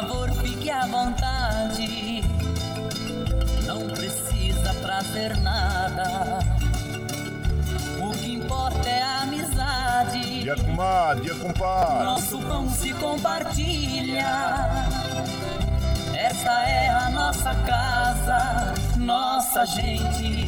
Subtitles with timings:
[0.00, 2.22] favor, fique à vontade.
[3.64, 6.40] Não precisa trazer nada.
[7.98, 10.42] O que importa é a amizade.
[10.42, 12.04] Dia comadre, dia compadre.
[12.04, 14.26] Nosso pão se compartilha.
[16.14, 20.46] Esta é a nossa casa, nossa gente,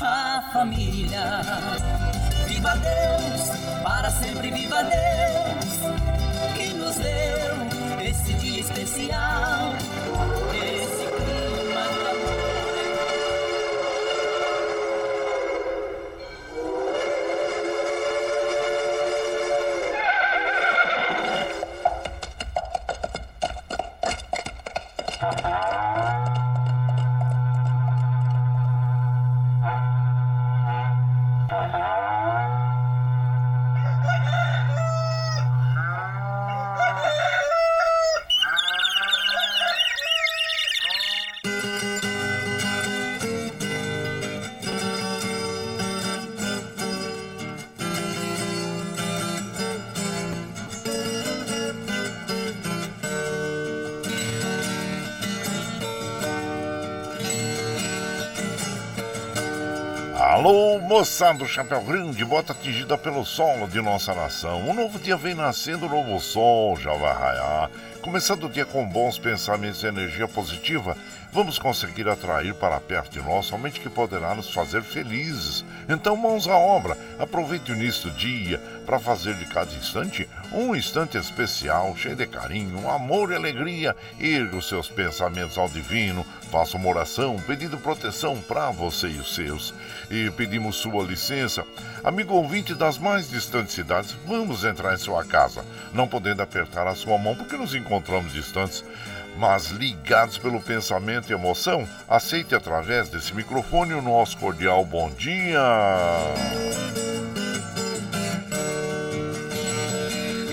[0.00, 1.40] a família.
[2.48, 5.51] Viva Deus, para sempre viva Deus,
[9.12, 9.61] especial.
[61.02, 64.60] Moçada do Chapéu Grande, bota atingida pelo solo de nossa nação.
[64.68, 67.70] Um novo dia vem nascendo, um novo sol já vai raiar.
[68.00, 70.96] Começando o dia com bons pensamentos e energia positiva,
[71.32, 75.64] vamos conseguir atrair para perto de nós somente que poderá nos fazer felizes.
[75.88, 80.76] Então, mãos à obra, aproveite o início do dia para fazer de cada instante um
[80.76, 83.96] instante especial, cheio de carinho, amor e alegria.
[84.20, 89.34] Erga os seus pensamentos ao divino, faça uma oração pedindo proteção para você e os
[89.34, 89.74] seus.
[90.10, 91.64] E pedimos sua licença.
[92.04, 95.64] Amigo ouvinte das mais distantes cidades, vamos entrar em sua casa,
[95.94, 98.84] não podendo apertar a sua mão porque nos encontramos distantes
[99.36, 105.60] mas ligados pelo pensamento e emoção, aceite através desse microfone o nosso cordial bom dia.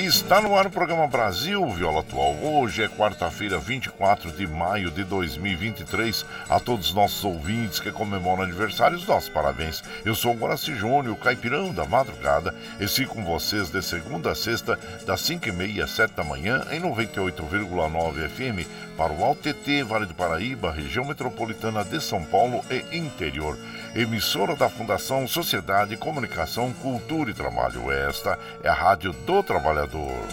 [0.10, 2.36] Está no ar o programa Brasil Viola Atual.
[2.42, 6.26] Hoje é quarta-feira, 24 de maio de 2023.
[6.50, 9.84] A todos os nossos ouvintes que comemoram aniversários, nossos parabéns.
[10.04, 14.36] Eu sou o Guaraci Júnior, caipirão da madrugada, e sigo com vocês de segunda a
[14.36, 18.68] sexta, das 5h30 às 7 da manhã, em 98,9 FM,
[18.98, 23.56] para o AltT, Vale do Paraíba, região metropolitana de São Paulo e interior
[23.96, 27.92] emissora da Fundação Sociedade, Comunicação, Cultura e Trabalho.
[27.92, 30.28] Esta é a Rádio do Trabalhador.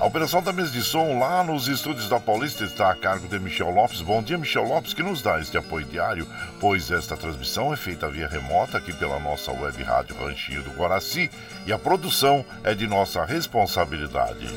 [0.00, 3.38] A operação da mesa de som lá nos estúdios da Paulista está a cargo de
[3.38, 4.00] Michel Lopes.
[4.00, 6.26] Bom dia, Michel Lopes, que nos dá este apoio diário,
[6.58, 11.30] pois esta transmissão é feita via remota aqui pela nossa web rádio Ranchinho do Guaraci
[11.66, 14.48] e a produção é de nossa responsabilidade.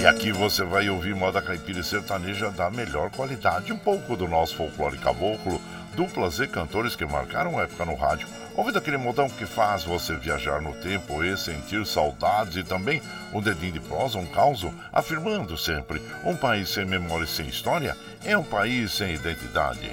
[0.00, 4.26] E aqui você vai ouvir moda caipira e sertaneja da melhor qualidade, um pouco do
[4.26, 5.60] nosso folclore caboclo,
[5.94, 8.26] duplas e cantores que marcaram época no rádio
[8.60, 13.00] Ouvindo aquele modão que faz você viajar no tempo e sentir saudades e também
[13.32, 17.96] um dedinho de prosa, um caos, afirmando sempre: um país sem memória e sem história
[18.22, 19.90] é um país sem identidade.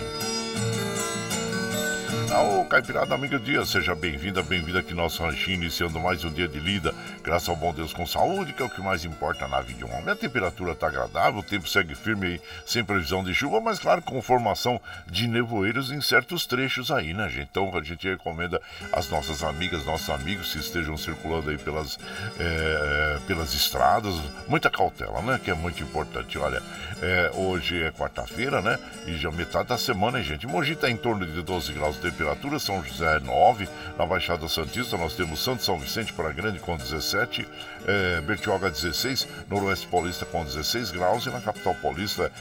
[2.39, 6.47] Ô, Caipirada Amiga Dia, seja bem-vinda, bem-vinda aqui no nosso ranchinho, iniciando mais um dia
[6.47, 6.93] de lida,
[7.23, 9.85] graças ao bom Deus com saúde, que é o que mais importa na vida de
[9.85, 10.09] um homem.
[10.09, 14.03] A temperatura está agradável, o tempo segue firme aí, sem previsão de chuva, mas claro,
[14.03, 17.47] com formação de nevoeiros em certos trechos aí, né, gente?
[17.49, 18.61] Então a gente recomenda
[18.93, 21.97] às nossas amigas, nossos amigos que estejam circulando aí pelas,
[22.39, 24.13] é, pelas estradas,
[24.47, 26.37] muita cautela, né, que é muito importante.
[26.37, 26.61] Olha,
[27.01, 30.45] é, hoje é quarta-feira, né, e já metade da semana, hein, gente?
[30.45, 34.47] Mogi está em torno de 12 graus de temperatura temperatura, São José 9, na Baixada
[34.49, 37.47] Santista nós temos Santo São Vicente para Grande com 17,
[37.85, 41.25] é, Bertioga 16, Noroeste Paulista com 16 graus.
[41.25, 42.31] E na capital paulista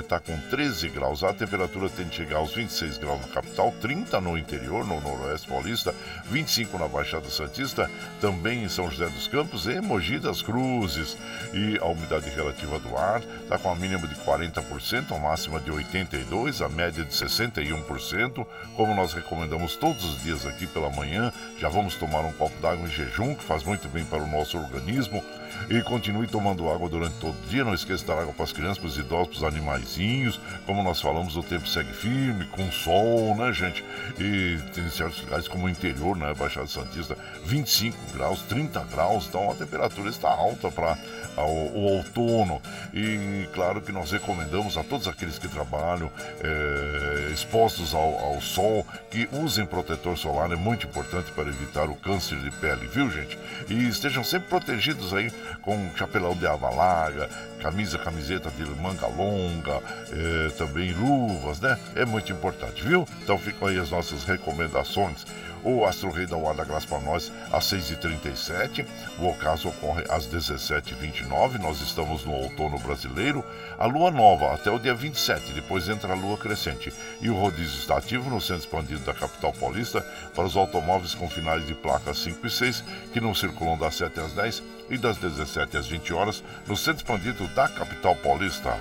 [0.00, 1.22] está é, com 13 graus.
[1.22, 5.48] A temperatura tende a chegar aos 26 graus na capital, 30 no interior, no Noroeste
[5.48, 5.94] Paulista,
[6.30, 7.90] 25 na Baixada Santista,
[8.20, 11.16] também em São José dos Campos e Mogi das Cruzes.
[11.52, 15.70] E a umidade relativa do ar está com a mínima de 40%, a máxima de
[15.70, 21.32] 82%, a média de 61%, como nós recomendamos todos os dias aqui pela manhã.
[21.58, 24.56] Já vamos tomar um copo d'água em jejum, que faz muito bem para o nosso
[24.56, 25.24] organismo.
[25.68, 27.64] E continue tomando água durante todo o dia.
[27.64, 30.40] Não esqueça de dar água para as crianças, para os idosos, para os animaizinhos.
[30.64, 33.84] Como nós falamos, o tempo segue firme, com sol, né, gente?
[34.18, 36.32] E tem certos lugares como o interior, né?
[36.34, 39.26] Baixada Santista, 25 graus, 30 graus.
[39.26, 40.96] Então a temperatura está alta para
[41.44, 42.60] o outono.
[42.94, 46.10] E claro que nós recomendamos a todos aqueles que trabalham
[46.40, 50.50] é, expostos ao, ao sol que usem protetor solar.
[50.52, 53.38] É muito importante para evitar o câncer de pele, viu, gente?
[53.68, 55.30] E estejam sempre protegidos aí
[55.62, 57.28] com chapelão de aba larga,
[57.60, 59.80] camisa, camiseta de manga longa,
[60.12, 61.78] é, também luvas, né?
[61.94, 63.06] É muito importante, viu?
[63.22, 65.26] Então ficam aí as nossas recomendações.
[65.66, 68.86] O Astro Rei da Guarda Graça para nós às 6h37.
[69.18, 71.58] O ocaso ocorre às 17h29.
[71.58, 73.44] Nós estamos no outono brasileiro.
[73.76, 75.52] A lua nova até o dia 27.
[75.54, 76.94] Depois entra a lua crescente.
[77.20, 81.28] E o rodízio está ativo no centro expandido da capital paulista para os automóveis com
[81.28, 85.16] finais de placas 5 e 6 que não circulam das 7 às 10 e das
[85.16, 88.72] 17 às 20 horas no centro expandido da capital paulista.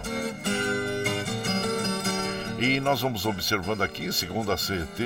[2.65, 4.99] E nós vamos observando aqui, segundo a CET,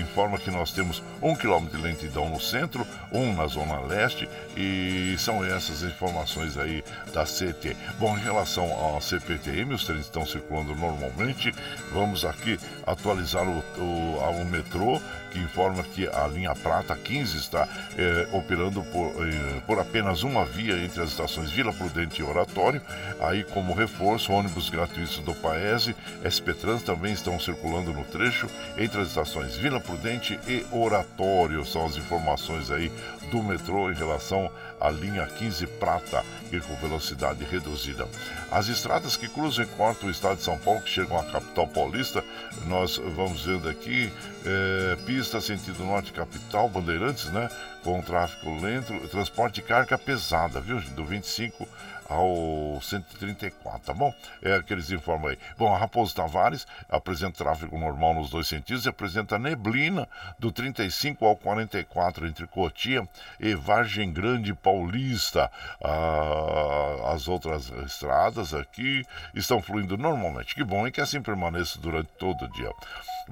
[0.00, 5.16] informa que nós temos um quilômetro de lentidão no centro, um na zona leste, e
[5.18, 7.76] são essas informações aí da CET.
[7.98, 11.52] Bom, em relação ao CPTM, os trens estão circulando normalmente.
[11.90, 12.56] Vamos aqui
[12.86, 15.00] atualizar o, o, o metrô
[15.32, 17.66] que informa que a linha Prata 15 está
[17.96, 22.82] eh, operando por, eh, por apenas uma via entre as estações Vila Prudente e Oratório.
[23.18, 29.00] Aí, como reforço, ônibus gratuitos do Paese, SP Trans também estão circulando no trecho entre
[29.00, 31.64] as estações Vila Prudente e Oratório.
[31.64, 32.90] São as informações aí
[33.30, 34.50] do metrô em relação
[34.80, 38.06] à linha 15 Prata, que com velocidade reduzida.
[38.50, 41.66] As estradas que cruzam e cortam o estado de São Paulo, que chegam à capital
[41.66, 42.24] paulista,
[42.66, 44.12] nós vamos vendo aqui,
[44.44, 47.48] é, pista sentido norte capital, Bandeirantes, né?
[47.82, 50.80] Com tráfego lento, transporte de carga pesada, viu?
[50.80, 51.66] Do 25
[52.08, 54.14] ao 134, tá bom?
[54.42, 55.38] É que eles informam aí.
[55.56, 60.08] Bom, a Raposo Tavares apresenta tráfego normal nos dois sentidos e apresenta neblina
[60.38, 63.06] do 35 ao 44 entre Cotia
[63.40, 65.50] e Vargem Grande Paulista.
[65.82, 70.54] Ah, as outras estradas aqui estão fluindo normalmente.
[70.54, 72.70] Que bom, e que assim permaneça durante todo o dia.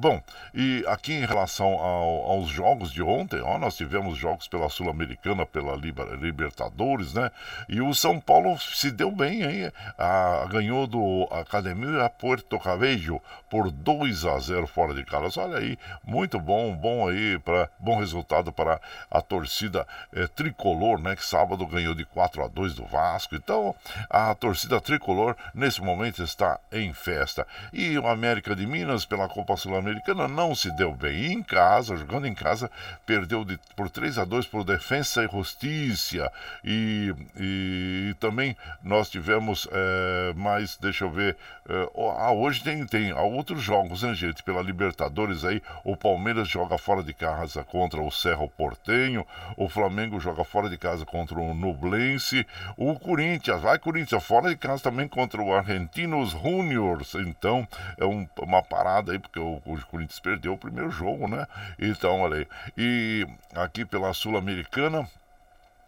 [0.00, 0.22] Bom,
[0.54, 5.44] e aqui em relação ao, aos jogos de ontem, ó, nós tivemos jogos pela Sul-Americana,
[5.44, 7.30] pela Libertadores, né?
[7.68, 9.70] E o São Paulo se deu bem, hein?
[9.98, 13.20] A, ganhou do Academia Puerto Cabello
[13.50, 15.38] por 2 a 0 fora de casa.
[15.38, 18.80] Olha aí, muito bom, bom aí, para bom resultado para
[19.10, 21.14] a torcida é, tricolor, né?
[21.14, 23.34] Que sábado ganhou de 4 a 2 do Vasco.
[23.34, 23.74] Então,
[24.08, 27.46] a torcida tricolor nesse momento está em festa.
[27.70, 29.89] E o América de Minas, pela Copa Sul-Americana,
[30.28, 31.10] não se deu bem.
[31.10, 32.70] E em casa, jogando em casa,
[33.04, 36.30] perdeu de, por 3 a 2 por Defensa e Justiça.
[36.64, 41.36] E, e também nós tivemos é, mais, deixa eu ver,
[41.68, 41.88] é,
[42.18, 44.42] ah, hoje tem, tem outros jogos, né, gente?
[44.42, 49.26] Pela Libertadores aí, o Palmeiras joga fora de casa contra o Cerro Portenho,
[49.56, 52.46] o Flamengo joga fora de casa contra o Nublense,
[52.76, 57.14] o Corinthians, vai Corinthians, fora de casa também contra o Argentinos Juniors.
[57.14, 57.66] Então,
[57.96, 61.46] é um, uma parada aí, porque o, o Corinthians perdeu o primeiro jogo, né?
[61.78, 62.46] Então, olha aí.
[62.76, 65.08] E aqui pela Sul-Americana,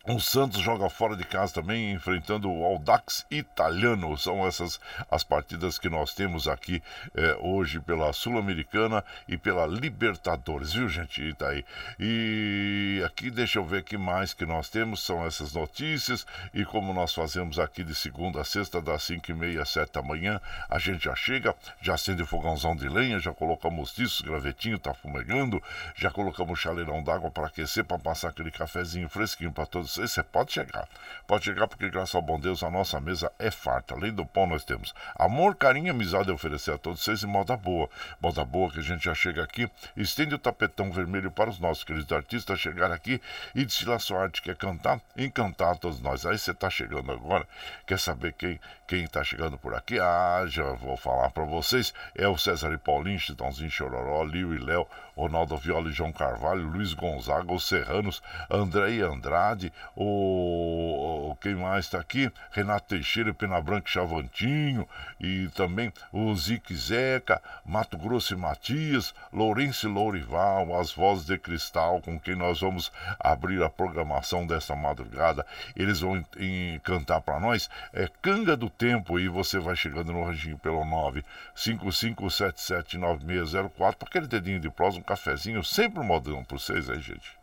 [0.08, 4.16] o Santos joga fora de casa também, enfrentando o Audax Italiano.
[4.18, 6.82] São essas as partidas que nós temos aqui
[7.14, 11.22] eh, hoje pela Sul-Americana e pela Libertadores, viu, gente?
[11.22, 11.64] E tá aí.
[12.00, 15.04] E aqui, deixa eu ver o que mais que nós temos.
[15.04, 16.26] São essas notícias.
[16.52, 19.92] E como nós fazemos aqui de segunda a sexta, das 5 e meia às 7
[19.92, 24.24] da manhã, a gente já chega, já acende o fogãozão de lenha, já colocamos isso,
[24.24, 25.62] gravetinho tá fumegando,
[25.94, 30.22] já colocamos chaleirão d'água para aquecer, para passar aquele cafezinho fresquinho para todos vocês, você
[30.22, 30.88] pode chegar.
[31.26, 33.94] Pode chegar porque, graças ao bom Deus, a nossa mesa é farta.
[33.94, 37.26] Além do pão, nós temos amor, carinho e amizade a oferecer a todos vocês em
[37.26, 37.88] moda boa.
[38.20, 41.84] Moda boa que a gente já chega aqui, estende o tapetão vermelho para os nossos
[41.84, 43.20] queridos artistas chegar aqui
[43.54, 46.24] e desfilar sua arte, quer cantar, encantar a todos nós.
[46.26, 47.46] Aí você está chegando agora,
[47.86, 48.58] quer saber quem
[48.92, 49.98] quem está chegando por aqui?
[49.98, 51.94] Ah, já vou falar para vocês.
[52.14, 56.66] É o César e Paulinho, Chitãozinho Chororó, Liu e Léo, Ronaldo Viola e João Carvalho,
[56.66, 62.30] Luiz Gonzaga, os Serranos, André e Andrade, o, quem mais está aqui?
[62.50, 64.88] Renato Teixeira, Pena Branca e Chavantinho,
[65.20, 71.38] e também o Zique Zeca, Mato Grosso e Matias, Lourenço e Lourival, as vozes de
[71.38, 75.44] cristal com quem nós vamos abrir a programação desta madrugada.
[75.76, 77.68] Eles vão em, cantar para nós.
[77.92, 80.82] É Canga do Tempo e você vai chegando no ranchinho pelo
[81.56, 87.36] 955779604 para aquele dedinho de prosa um cafezinho, sempre um modão para vocês aí, gente.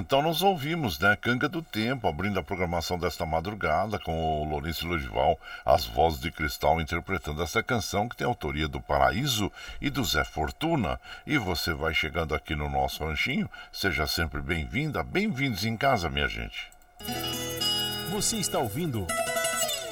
[0.00, 1.16] Então nós ouvimos, né?
[1.20, 6.30] Canga do Tempo, abrindo a programação desta madrugada com o Lourenço Logival, as vozes de
[6.30, 10.98] cristal interpretando essa canção que tem autoria do Paraíso e do Zé Fortuna.
[11.26, 16.28] E você vai chegando aqui no nosso ranchinho, seja sempre bem-vinda, bem-vindos em casa, minha
[16.28, 16.70] gente.
[18.10, 19.06] Você está ouvindo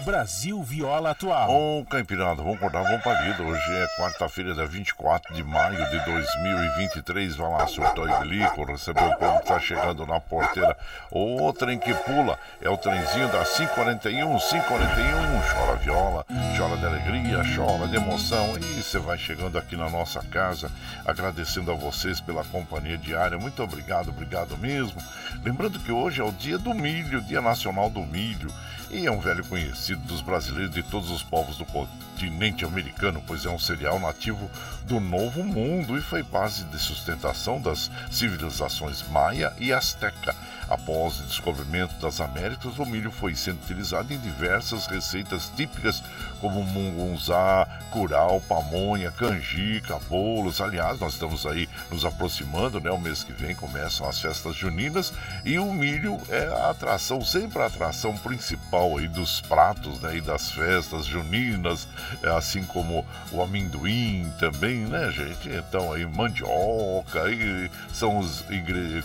[0.05, 1.51] Brasil Viola Atual.
[1.51, 3.43] Ô, Caipirada, vamos acordar, vamos pra vida.
[3.43, 7.37] Hoje é quarta-feira, dia 24 de maio de 2023.
[7.37, 10.77] Vai lá, e bilico, recebeu o povo que tá chegando na porteira.
[11.11, 15.39] O trem que pula é o trenzinho da 541, 541.
[15.53, 16.27] Chora viola,
[16.57, 18.57] chora de alegria, chora de emoção.
[18.59, 20.71] E você vai chegando aqui na nossa casa,
[21.05, 23.39] agradecendo a vocês pela companhia diária.
[23.39, 25.03] Muito obrigado, obrigado mesmo.
[25.43, 28.53] Lembrando que hoje é o dia do milho, Dia Nacional do Milho
[28.91, 33.45] e é um velho conhecido dos brasileiros de todos os povos do continente americano, pois
[33.45, 34.51] é um cereal nativo
[34.85, 40.35] do Novo Mundo e foi base de sustentação das civilizações maia e azteca.
[40.69, 46.03] Após o descobrimento das Américas, o milho foi sendo utilizado em diversas receitas típicas
[46.41, 50.61] como mungunzá, curau, pamonha, canjica, bolos.
[50.61, 52.91] Aliás, nós estamos aí nos aproximando, né?
[52.91, 55.13] O mês que vem começam as festas juninas
[55.45, 60.17] e o milho é a atração, sempre a atração principal aí dos pratos, né?
[60.17, 61.89] E das festas juninas,
[62.23, 65.49] é assim como o amendoim também, né, gente?
[65.49, 68.45] Então aí mandioca, aí são os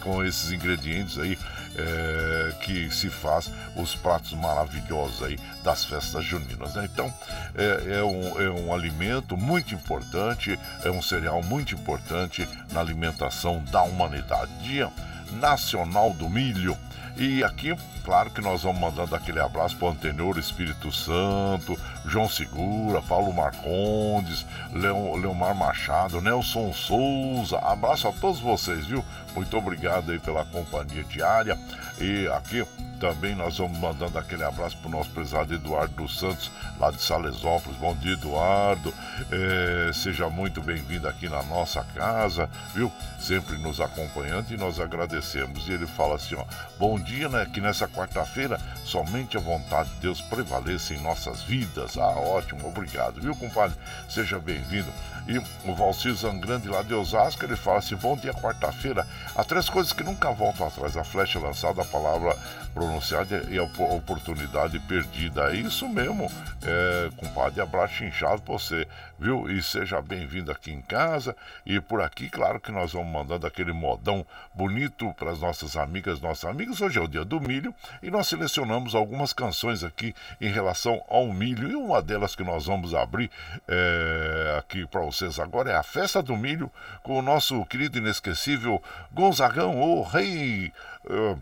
[0.01, 1.37] com esses ingredientes aí
[1.77, 6.75] é, que se faz os pratos maravilhosos aí das festas juninas.
[6.75, 6.87] Né?
[6.91, 7.13] Então
[7.55, 13.63] é, é, um, é um alimento muito importante, é um cereal muito importante na alimentação
[13.71, 14.51] da humanidade.
[14.63, 14.91] Dia
[15.39, 16.77] Nacional do Milho.
[17.15, 21.77] E aqui, claro que nós vamos mandando aquele abraço para o Antenor Espírito Santo,
[22.07, 27.59] João Segura, Paulo Marcondes, Leon, Leomar Machado, Nelson Souza.
[27.59, 29.05] Abraço a todos vocês, viu?
[29.35, 31.57] Muito obrigado aí pela companhia diária.
[31.99, 32.65] E aqui
[32.99, 36.49] também nós vamos mandando aquele abraço para o nosso prezado Eduardo dos Santos,
[36.79, 37.77] lá de Salesópolis.
[37.77, 38.93] Bom dia, Eduardo.
[39.29, 42.89] É, seja muito bem-vindo aqui na nossa casa, viu?
[43.19, 45.67] Sempre nos acompanhando e nós agradecemos.
[45.67, 46.45] E ele fala assim: ó,
[46.79, 47.45] bom dia, né?
[47.51, 51.97] Que nessa quarta-feira somente a vontade de Deus prevaleça em nossas vidas.
[51.97, 53.75] Ah, ótimo, obrigado, viu, compadre?
[54.07, 54.91] Seja bem-vindo.
[55.27, 59.07] E o Valcir Zangrande lá de Osasco, ele fala assim: bom dia, quarta-feira.
[59.35, 62.37] Há três coisas que nunca voltam atrás: a flecha lançada, a palavra
[62.73, 65.53] pronunciada e a oportunidade perdida.
[65.53, 66.31] É isso mesmo,
[66.63, 67.61] é, compadre.
[67.61, 68.87] Abraço inchado pra você,
[69.19, 69.49] viu?
[69.49, 71.35] E seja bem-vindo aqui em casa.
[71.65, 76.19] E por aqui, claro que nós vamos mandando aquele modão bonito para as nossas amigas,
[76.19, 76.81] nossos amigos.
[76.81, 81.27] Hoje é o dia do milho e nós selecionamos algumas canções aqui em relação ao
[81.27, 81.69] milho.
[81.69, 83.29] E uma delas que nós vamos abrir
[83.67, 86.71] é, aqui para vocês agora é a Festa do Milho
[87.03, 90.71] com o nosso querido inesquecível Gonzagão, o rei.
[91.05, 91.37] Uh,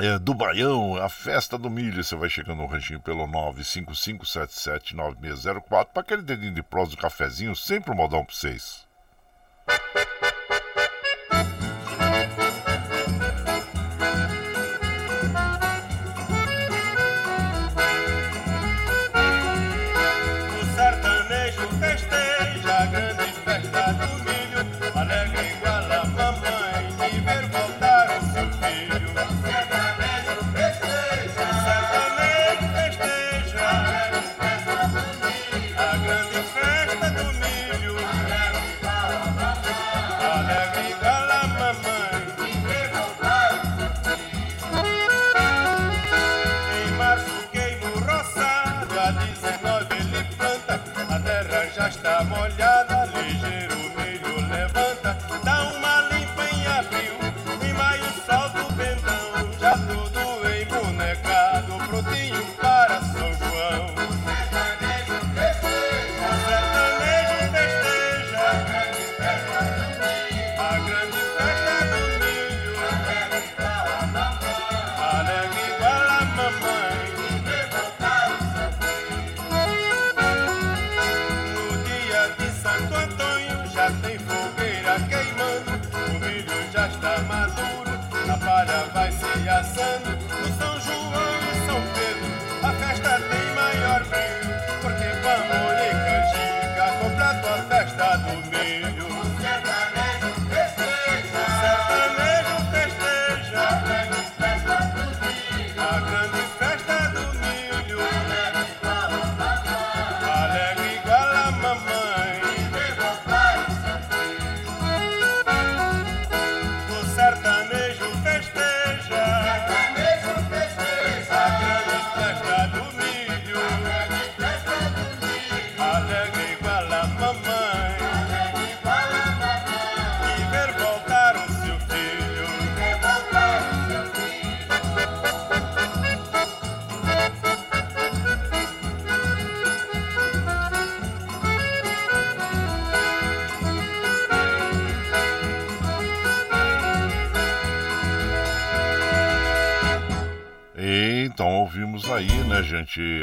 [0.00, 2.02] é, do Baião, a festa do milho.
[2.02, 7.92] Você vai chegando no ranchinho pelo 955779604 para aquele dedinho de prós do cafezinho, sempre
[7.92, 8.88] um modão para vocês.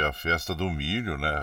[0.06, 1.34] A festa do milho, né?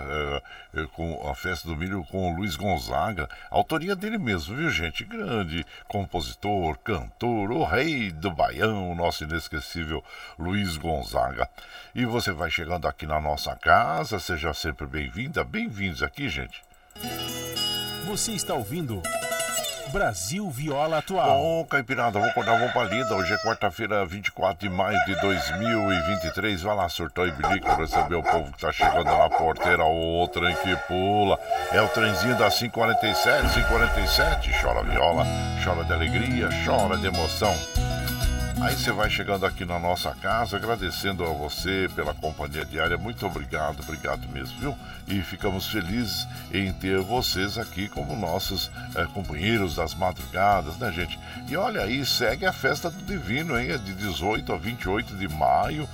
[0.73, 4.69] é, é, com a festa do milho com o Luiz Gonzaga, autoria dele mesmo, viu,
[4.69, 5.03] gente?
[5.03, 10.03] Grande compositor, cantor, o rei do baião, nosso inesquecível
[10.39, 11.49] Luiz Gonzaga.
[11.93, 16.63] E você vai chegando aqui na nossa casa, seja sempre bem-vinda, bem-vindos aqui, gente.
[18.05, 19.01] Você está ouvindo
[19.93, 21.37] Brasil Viola Atual.
[21.37, 23.13] Bom, Caipirada, vamos acordar, vamos pra lida.
[23.13, 26.63] Hoje é quarta-feira, 24 de maio de 2023.
[26.63, 29.85] Vai lá, surtou e bilico, receber o povo que tá chegando na porteira.
[29.85, 31.39] O trem que pula.
[31.71, 34.51] É o trenzinho da 547, 547.
[34.59, 35.25] Chora viola,
[35.63, 37.53] chora de alegria, chora de emoção.
[38.63, 42.97] Aí você vai chegando aqui na nossa casa, agradecendo a você pela companhia diária.
[42.97, 44.77] Muito obrigado, obrigado mesmo, viu?
[45.05, 51.19] E ficamos felizes em ter vocês aqui como nossos eh, companheiros das madrugadas, né, gente?
[51.49, 53.71] E olha aí, segue a festa do Divino, hein?
[53.71, 55.87] É de 18 a 28 de maio.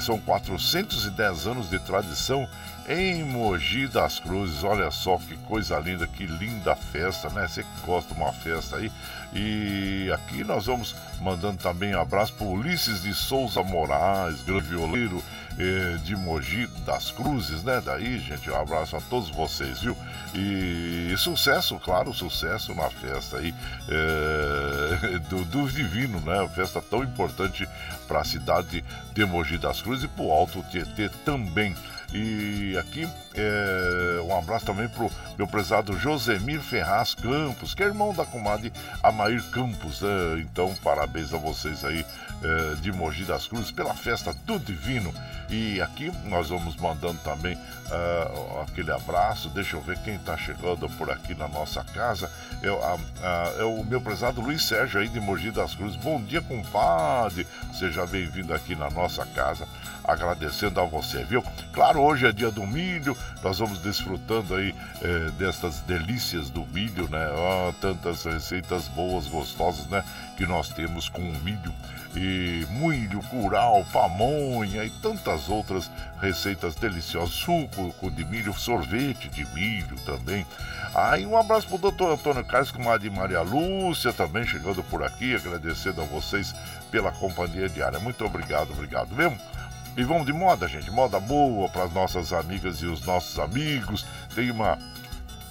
[0.00, 2.48] São 410 anos de tradição
[2.88, 4.64] em Mogi das Cruzes.
[4.64, 7.46] Olha só que coisa linda, que linda festa, né?
[7.46, 8.90] Você que gosta de uma festa aí.
[9.38, 15.22] E aqui nós vamos mandando também um abraço para Ulisses de Souza Moraes, grande violeiro
[15.58, 17.82] eh, de Mogi das Cruzes, né?
[17.84, 19.94] Daí, gente, um abraço a todos vocês, viu?
[20.34, 23.54] E, e sucesso, claro, sucesso na festa aí
[23.90, 26.48] eh, do, do Divino, né?
[26.54, 27.68] Festa tão importante
[28.08, 31.74] para a cidade de Mogi das Cruzes e para o Alto Tietê também.
[32.12, 38.14] E aqui é, um abraço também pro meu prezado Josemir Ferraz Campos, que é irmão
[38.14, 38.72] da comadre
[39.26, 40.02] Amair Campos.
[40.02, 40.38] né?
[40.40, 42.04] Então, parabéns a vocês aí
[42.42, 45.12] é, de Mogi das Cruzes pela festa do Divino.
[45.48, 47.56] E aqui nós vamos mandando também
[47.90, 49.48] ah, aquele abraço.
[49.50, 52.30] Deixa eu ver quem está chegando por aqui na nossa casa.
[52.62, 55.96] É, a- a- é o meu prezado Luiz Sérgio aí de Mogi das Cruzes.
[55.96, 57.46] Bom dia, compadre.
[57.78, 59.66] Seja bem-vindo aqui na nossa casa
[60.04, 61.42] agradecendo a você, viu?
[61.72, 67.08] Claro, hoje é dia do milho, nós vamos desfrutando aí eh, destas delícias do milho,
[67.10, 67.26] né?
[67.28, 70.04] Ah, tantas receitas boas, gostosas, né?
[70.36, 71.74] Que nós temos com o milho.
[72.14, 77.34] E milho, curau, pamonha e tantas outras receitas deliciosas.
[77.34, 80.46] Suco de milho, sorvete de milho também.
[80.94, 85.02] Aí um abraço pro doutor Antônio Carlos, com a de Maria Lúcia também chegando por
[85.02, 86.54] aqui, agradecendo a vocês
[86.90, 87.98] pela companhia diária.
[87.98, 89.38] Muito obrigado, obrigado mesmo.
[89.96, 90.90] E vamos de moda, gente.
[90.90, 94.04] Moda boa para as nossas amigas e os nossos amigos.
[94.34, 94.78] Tem uma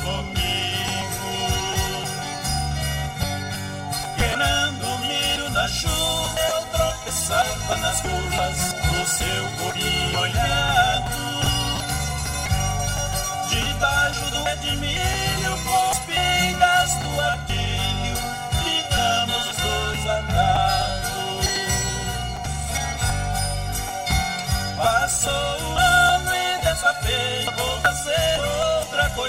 [0.08, 1.30] Comigo.
[4.16, 11.18] Querendo milho na chuva, eu tropeçava nas curvas do seu corpinho olhado.
[13.48, 15.58] Debaixo do pé de milho,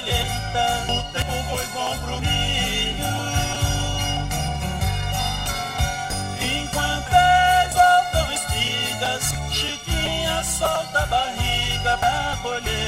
[0.10, 2.40] O tempo foi bom pro milho.
[9.52, 12.79] Chiquinha solta a barriga pra colhermos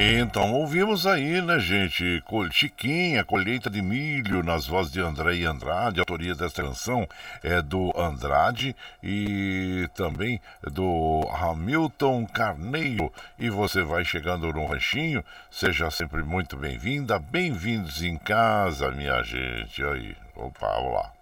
[0.00, 2.22] Então, ouvimos aí, né, gente?
[2.52, 5.98] Chiquinha, colheita de milho, nas vozes de André e Andrade.
[5.98, 7.04] A autoria desta canção
[7.42, 13.12] é do Andrade e também do Hamilton Carneiro.
[13.36, 17.18] E você vai chegando no ranchinho, seja sempre muito bem-vinda.
[17.18, 19.82] Bem-vindos em casa, minha gente.
[19.82, 21.12] Aí, opa, vamos lá.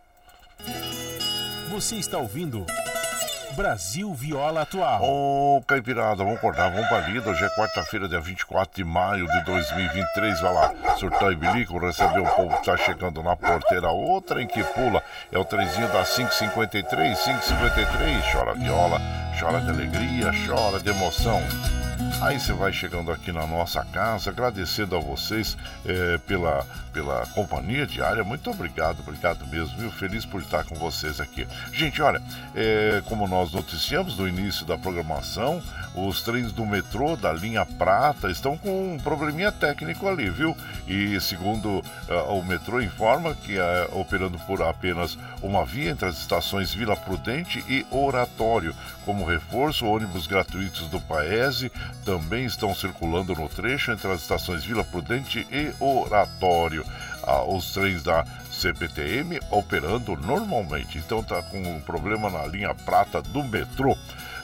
[1.71, 2.67] Você está ouvindo.
[3.57, 5.03] Brasil Viola Atual.
[5.03, 7.31] Ô, Caipirada, vamos acordar, vamos pra lida.
[7.31, 10.41] Hoje é quarta-feira, dia 24 de maio de 2023.
[10.43, 13.89] Vai lá, surtar e bilico, receber o povo que tá chegando na porteira.
[13.89, 18.25] Outra em que pula é o trezinho da 553, 553.
[18.31, 19.01] Chora viola,
[19.41, 21.41] chora de alegria, chora de emoção.
[22.21, 27.87] Aí você vai chegando aqui na nossa casa, agradecendo a vocês é, pela, pela companhia
[27.87, 28.25] diária.
[28.25, 29.91] Muito obrigado, obrigado mesmo, viu?
[29.91, 31.47] Feliz por estar com vocês aqui.
[31.73, 32.23] Gente, olha,
[32.55, 35.63] é, como nós noticiamos no início da programação,
[35.97, 40.55] os trens do metrô da linha Prata estão com um probleminha técnico ali, viu?
[40.87, 46.19] E segundo uh, o metrô informa que uh, operando por apenas uma via entre as
[46.19, 48.75] estações Vila Prudente e Oratório.
[49.07, 51.73] Como reforço, ônibus gratuitos do Paese
[52.05, 56.85] também estão circulando no trecho entre as estações Vila Prudente e Oratório.
[57.23, 60.99] Uh, os trens da CPTM operando normalmente.
[60.99, 63.97] Então tá com um problema na linha prata do metrô.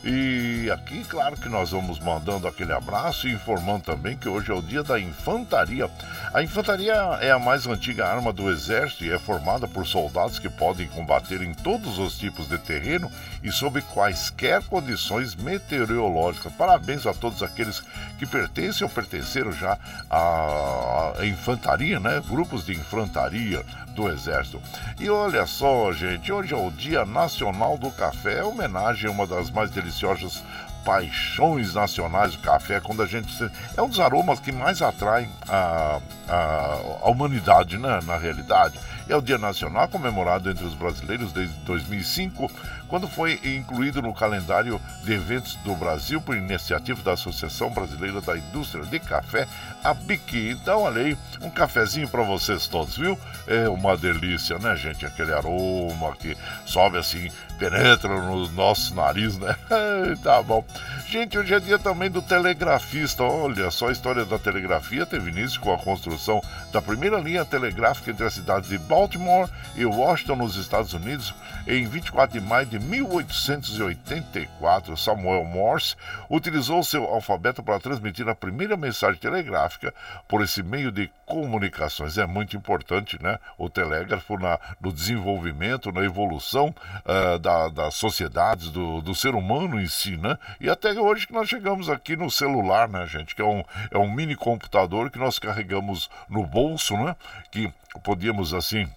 [0.04, 4.54] E aqui, claro que nós vamos mandando aquele abraço e informando também que hoje é
[4.54, 5.88] o dia da infantaria.
[6.34, 10.48] A infantaria é a mais antiga arma do exército e é formada por soldados que
[10.48, 16.50] podem combater em todos os tipos de terreno e sob quaisquer condições meteorológicas.
[16.54, 17.82] Parabéns a todos aqueles
[18.18, 22.22] que pertencem ou pertenceram já à infantaria, né?
[22.26, 24.58] Grupos de infantaria do Exército.
[24.98, 29.50] E olha só, gente, hoje é o Dia Nacional do Café, homenagem a uma das
[29.50, 30.42] mais deliciosas
[30.84, 33.32] paixões nacionais do café, quando a gente.
[33.76, 38.78] É um dos aromas que mais atrai a, a, a humanidade, né, na realidade.
[39.08, 42.50] É o Dia Nacional comemorado entre os brasileiros desde 2005,
[42.88, 48.36] quando foi incluído no calendário de eventos do Brasil por iniciativa da Associação Brasileira da
[48.36, 49.48] Indústria de Café,
[49.82, 50.50] a BIC.
[50.50, 53.18] Então, olha aí, um cafezinho para vocês todos, viu?
[53.46, 55.04] É uma delícia, né, gente?
[55.04, 57.28] Aquele aroma que sobe assim,
[57.62, 59.54] penetra no nosso nariz, né?
[60.24, 60.64] tá bom.
[61.06, 63.22] Gente, hoje é dia também do telegrafista.
[63.22, 68.10] Olha só, a história da telegrafia teve início com a construção da primeira linha telegráfica
[68.10, 71.32] entre as cidades de Baltimore e Washington, nos Estados Unidos,
[71.66, 74.96] em 24 de maio de 1884.
[74.96, 75.94] Samuel Morse
[76.28, 79.94] utilizou seu alfabeto para transmitir a primeira mensagem telegráfica
[80.26, 82.18] por esse meio de comunicações.
[82.18, 83.38] É muito importante, né?
[83.56, 89.80] O telégrafo na, no desenvolvimento, na evolução uh, da, das sociedades, do, do ser humano
[89.80, 90.38] em si, né?
[90.60, 93.34] E até hoje que nós chegamos aqui no celular, né, gente?
[93.34, 97.16] Que é um, é um mini computador que nós carregamos no bolso, né?
[97.50, 98.88] Que podíamos assim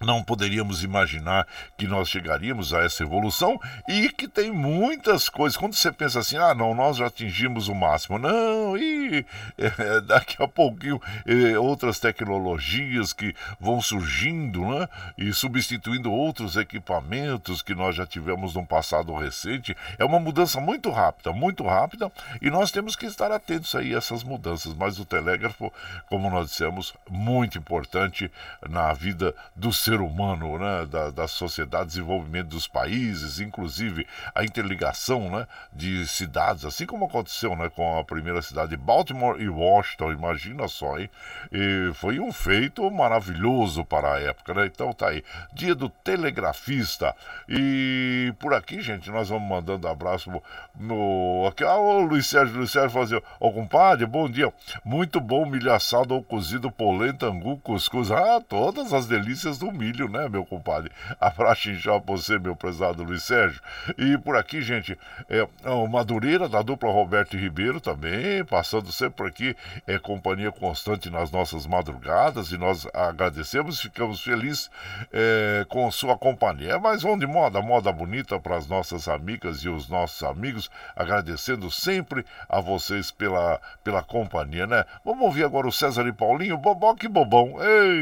[0.00, 5.56] não poderíamos imaginar que nós chegaríamos a essa evolução e que tem muitas coisas.
[5.56, 8.18] Quando você pensa assim, ah, não, nós já atingimos o máximo.
[8.18, 9.24] Não, e
[9.56, 14.88] é, daqui a pouquinho é, outras tecnologias que vão surgindo, né?
[15.16, 19.76] E substituindo outros equipamentos que nós já tivemos no passado recente.
[19.98, 22.10] É uma mudança muito rápida, muito rápida,
[22.42, 24.74] e nós temos que estar atentos aí a essas mudanças.
[24.74, 25.72] Mas o telégrafo,
[26.08, 28.30] como nós dissemos, muito importante
[28.68, 35.28] na vida do ser humano, né, da, da sociedade, desenvolvimento dos países, inclusive a interligação
[35.30, 40.12] né, de cidades, assim como aconteceu né, com a primeira cidade de Baltimore e Washington,
[40.12, 41.10] imagina só, hein?
[41.52, 44.66] E foi um feito maravilhoso para a época, né?
[44.66, 47.14] Então tá aí, dia do telegrafista.
[47.46, 50.30] E por aqui, gente, nós vamos mandando abraço
[50.78, 51.46] no.
[51.48, 54.52] Aqui, ah, o Luiz Sérgio, Luiz Sérgio fazia, ô compadre, bom dia.
[54.84, 58.10] Muito bom milho assado ou cozido, polenta, angu, cuscuz.
[58.10, 60.90] Ah, todas as delícias do milho, né, meu compadre?
[61.20, 63.60] Abraço inchado pra você, meu prezado Luiz Sérgio.
[63.98, 69.26] E por aqui, gente, é, o Madureira, da dupla Roberto Ribeiro também, passando sempre por
[69.26, 69.56] aqui,
[69.86, 74.70] é companhia constante nas nossas madrugadas e nós agradecemos, ficamos felizes
[75.12, 76.78] é, com sua companhia.
[76.78, 81.70] Mas vamos de moda, moda bonita para as nossas amigas e os nossos amigos, agradecendo
[81.70, 84.84] sempre a vocês pela, pela companhia, né?
[85.04, 87.56] Vamos ouvir agora o César e Paulinho, bobó que bobão.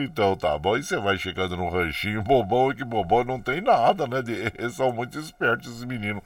[0.04, 3.61] Então tá bom, e você vai chegando no ranchinho, bobão e que bobão não tem
[3.61, 4.22] nada, né?
[4.22, 6.22] De, eles são muito espertos, esses meninos,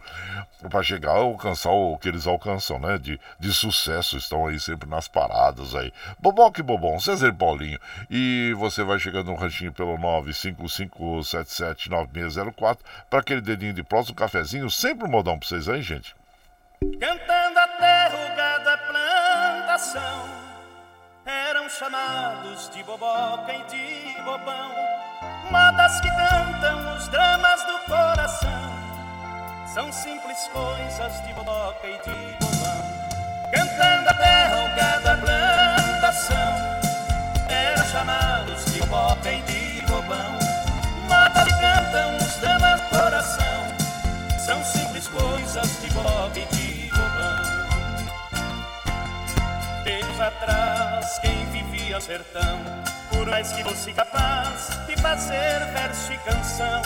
[0.71, 2.99] para chegar a alcançar o que eles alcançam, né?
[2.99, 5.93] De, de sucesso, estão aí sempre nas paradas aí.
[6.19, 7.79] Bobó que bobão, César Paulinho.
[8.11, 12.79] E você vai chegando no ranchinho pelo 955779604
[13.11, 16.15] para aquele dedinho de próximo, um cafezinho, sempre um modão pra vocês aí, gente.
[17.01, 20.46] Cantando a derrugada plantação
[21.27, 24.71] Eram chamados de boboca e de bobão
[25.51, 28.49] Modas que cantam os dramas do coração.
[29.75, 33.51] São simples coisas de boboca e de bobão.
[33.53, 34.96] Cantando a derrugada
[50.37, 52.61] atrás, quem vivia sertão,
[53.11, 56.83] por mais que fosse capaz de fazer verso e canção,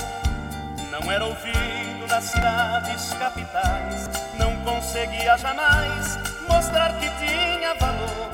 [0.90, 8.30] não era ouvido nas cidades capitais, não conseguia jamais mostrar que tinha valor.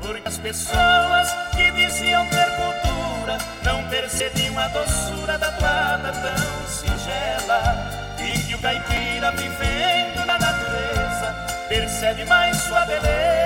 [0.00, 8.00] Porque as pessoas que diziam ter cultura não percebiam a doçura da toada tão singela.
[8.18, 11.34] E que o caipira vivendo na natureza
[11.68, 13.39] percebe mais sua beleza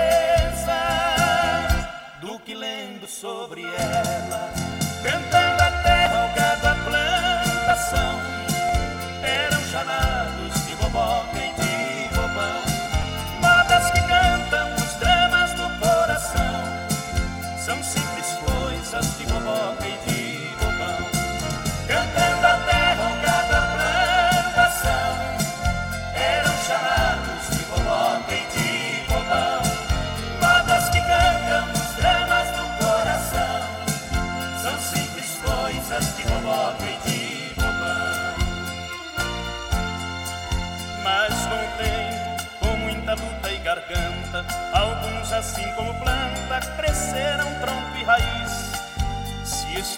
[3.25, 4.54] sobre ela,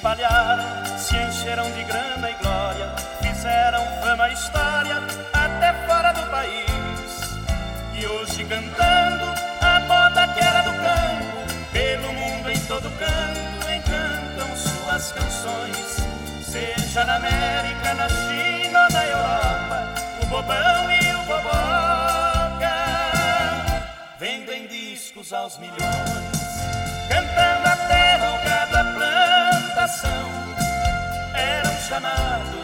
[0.07, 7.39] espalharam, se encheram de grana e glória, fizeram fama e história até fora do país.
[7.93, 9.25] E hoje cantando
[9.61, 15.97] a moda que era do campo, pelo mundo em todo canto encantam suas canções.
[16.41, 22.77] Seja na América, na China ou na Europa, o bobão e o boboca
[24.21, 25.81] vendem discos aos milhões,
[27.09, 27.66] cantando
[29.87, 30.29] plantação.
[31.35, 32.56] Eram chamados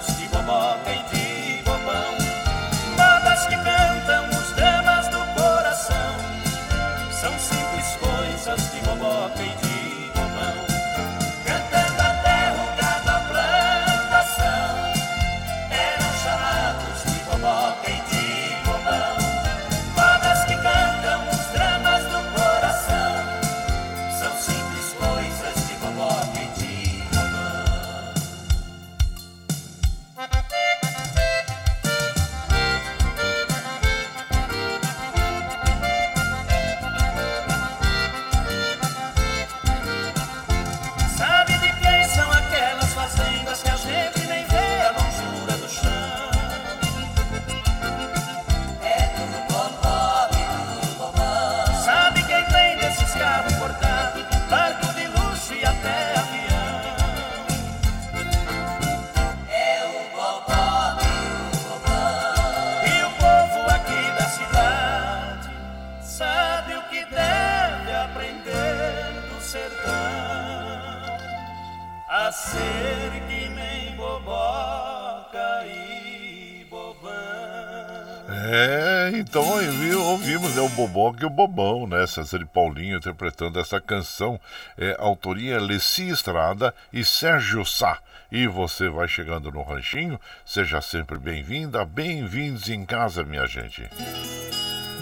[80.83, 82.05] Boboca e o Bobão, né?
[82.09, 84.41] César e Paulinho interpretando essa canção.
[84.77, 88.01] É, autoria Leci Estrada e Sérgio Sá.
[88.33, 93.89] E você vai chegando no ranchinho, seja sempre bem-vinda, bem-vindos em casa, minha gente.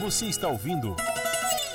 [0.00, 0.94] Você está ouvindo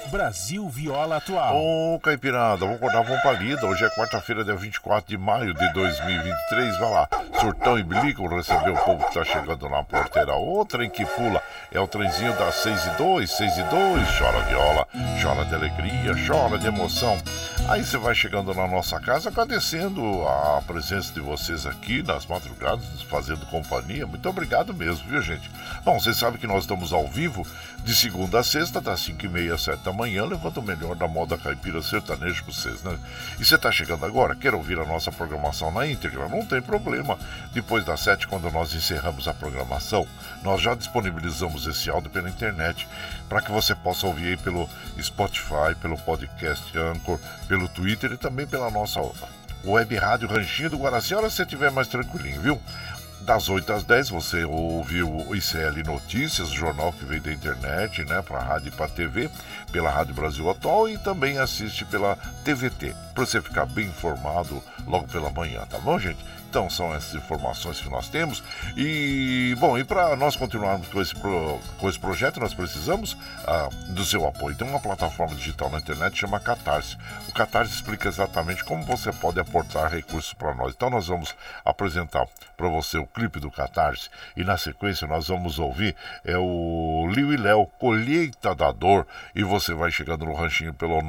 [0.09, 1.55] Brasil Viola Atual.
[1.55, 3.65] Ô, Caipirada, vamos acordar, vamos pra lida.
[3.65, 6.77] Hoje é quarta-feira, dia 24 de maio de 2023.
[6.77, 10.33] Vai lá, surtão e bilico, receber o povo que tá chegando na porteira.
[10.33, 11.41] Outra em que pula
[11.71, 14.17] é o trenzinho das 6 e 2, 6 e 2.
[14.17, 14.87] Chora viola,
[15.21, 17.17] chora de alegria, chora de emoção.
[17.67, 22.87] Aí você vai chegando na nossa casa agradecendo a presença de vocês aqui nas madrugadas,
[22.91, 24.05] nos fazendo companhia.
[24.05, 25.49] Muito obrigado mesmo, viu, gente?
[25.83, 27.45] Bom, vocês sabem que nós estamos ao vivo
[27.83, 30.95] de segunda a sexta, das 5 e meia às 7 da manhã, levando o melhor
[30.95, 32.97] da moda caipira sertaneja para vocês, né?
[33.39, 36.27] E você está chegando agora, quer ouvir a nossa programação na íntegra?
[36.27, 37.17] Não tem problema.
[37.53, 40.07] Depois das 7, quando nós encerramos a programação,
[40.43, 42.87] nós já disponibilizamos esse áudio pela internet
[43.27, 44.69] para que você possa ouvir aí pelo
[45.01, 48.99] Spotify, pelo podcast Anchor, pelo Twitter e também pela nossa
[49.63, 51.13] web rádio Ranchinho do Guaraci.
[51.13, 52.61] A hora você estiver mais tranquilinho, viu?
[53.25, 58.21] Das 8 às 10 você ouviu o ICL Notícias, jornal que veio da internet, né,
[58.21, 59.31] para a rádio e para a TV,
[59.71, 65.07] pela Rádio Brasil Atual e também assiste pela TVT, para você ficar bem informado logo
[65.07, 66.23] pela manhã, tá bom, gente?
[66.55, 68.41] Então são essas informações que nós temos.
[68.77, 73.67] E, bom, e para nós continuarmos com esse, pro, com esse projeto, nós precisamos ah,
[73.89, 74.55] do seu apoio.
[74.55, 76.95] Tem uma plataforma digital na internet chama Catarse.
[77.27, 80.73] O Catarse explica exatamente como você pode aportar recursos para nós.
[80.73, 81.35] Então nós vamos
[81.65, 82.25] apresentar
[82.55, 85.93] para você o clipe do Catarse e na sequência nós vamos ouvir
[86.23, 89.05] é o Liu e Léo, Colheita da Dor.
[89.35, 91.01] E você vai chegando no ranchinho pelo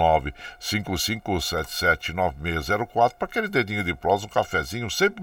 [0.61, 5.23] 955779604 para aquele dedinho de prosa, um cafezinho, sempre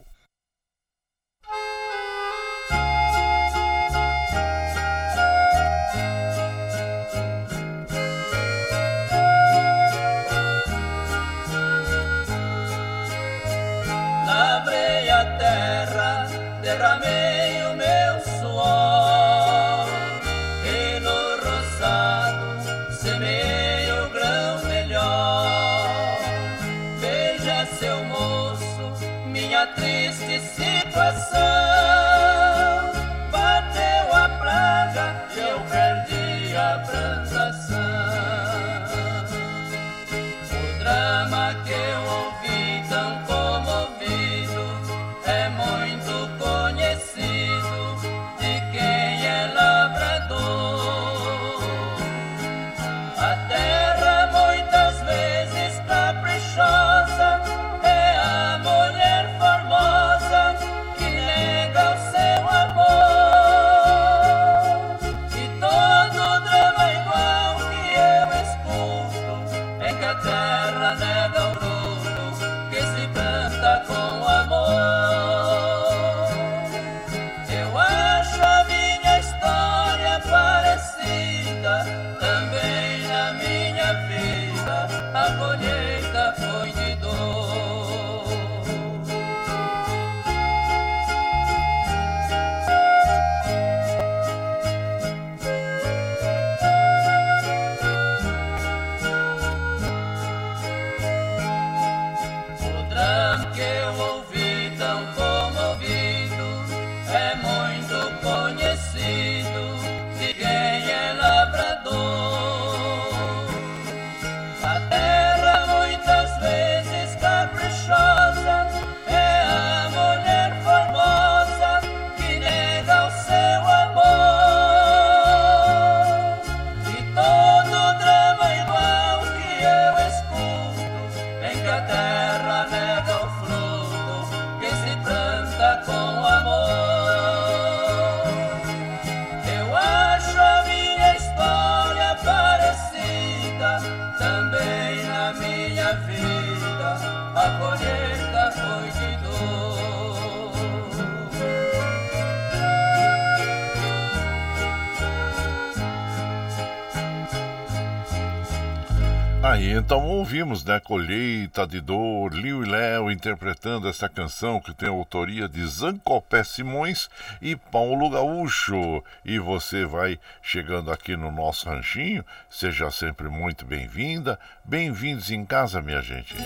[159.91, 160.79] Então ouvimos, né?
[160.79, 167.09] Colheita de Dor, Liu e Léo interpretando essa canção que tem autoria de Zancopé Simões
[167.41, 169.03] e Paulo Gaúcho.
[169.25, 174.39] E você vai chegando aqui no nosso ranchinho, seja sempre muito bem-vinda.
[174.63, 176.37] Bem-vindos em casa, minha gente.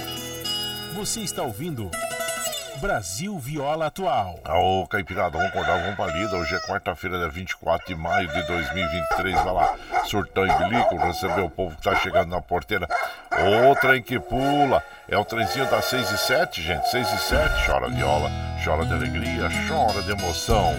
[0.95, 1.91] Você está ouvindo.
[2.77, 4.39] Brasil Viola Atual.
[4.47, 6.35] Ô, Caipirada, vamos acordar, vamos pra lida.
[6.35, 9.35] Hoje é quarta-feira, dia 24 de maio de 2023.
[9.35, 12.87] Vai lá, surtão e bilico, receber o povo que tá chegando na porteira.
[13.31, 14.83] O trem que pula.
[15.07, 16.89] É o trenzinho das 6 e 7, gente.
[16.89, 17.65] 6 e 7.
[17.65, 18.29] Chora viola,
[18.63, 20.73] chora de alegria, chora de emoção.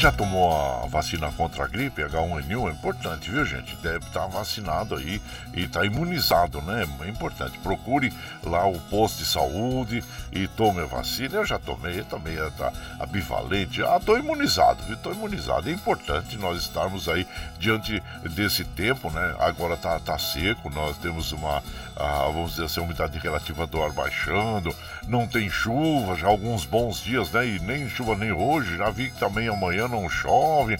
[0.00, 2.68] Já tomou a vacina contra a gripe H1N1?
[2.68, 3.76] É importante, viu, gente?
[3.76, 5.20] Deve estar vacinado aí
[5.52, 6.88] e estar tá imunizado, né?
[7.02, 7.58] É importante.
[7.58, 8.10] Procure
[8.42, 11.36] lá o posto de saúde e tome a vacina.
[11.36, 13.82] Eu já tomei, tomei a, a, a bivalente.
[13.82, 14.94] Ah, estou imunizado, viu?
[14.94, 15.68] Estou imunizado.
[15.68, 17.26] É importante nós estarmos aí
[17.58, 19.36] diante desse tempo, né?
[19.38, 21.62] Agora tá, tá seco, nós temos uma,
[22.00, 24.74] a, vamos dizer assim, a umidade relativa do ar baixando,
[25.06, 27.46] não tem chuva, já alguns bons dias, né?
[27.46, 30.78] E nem chuva nem hoje, já vi que também amanhã não chove.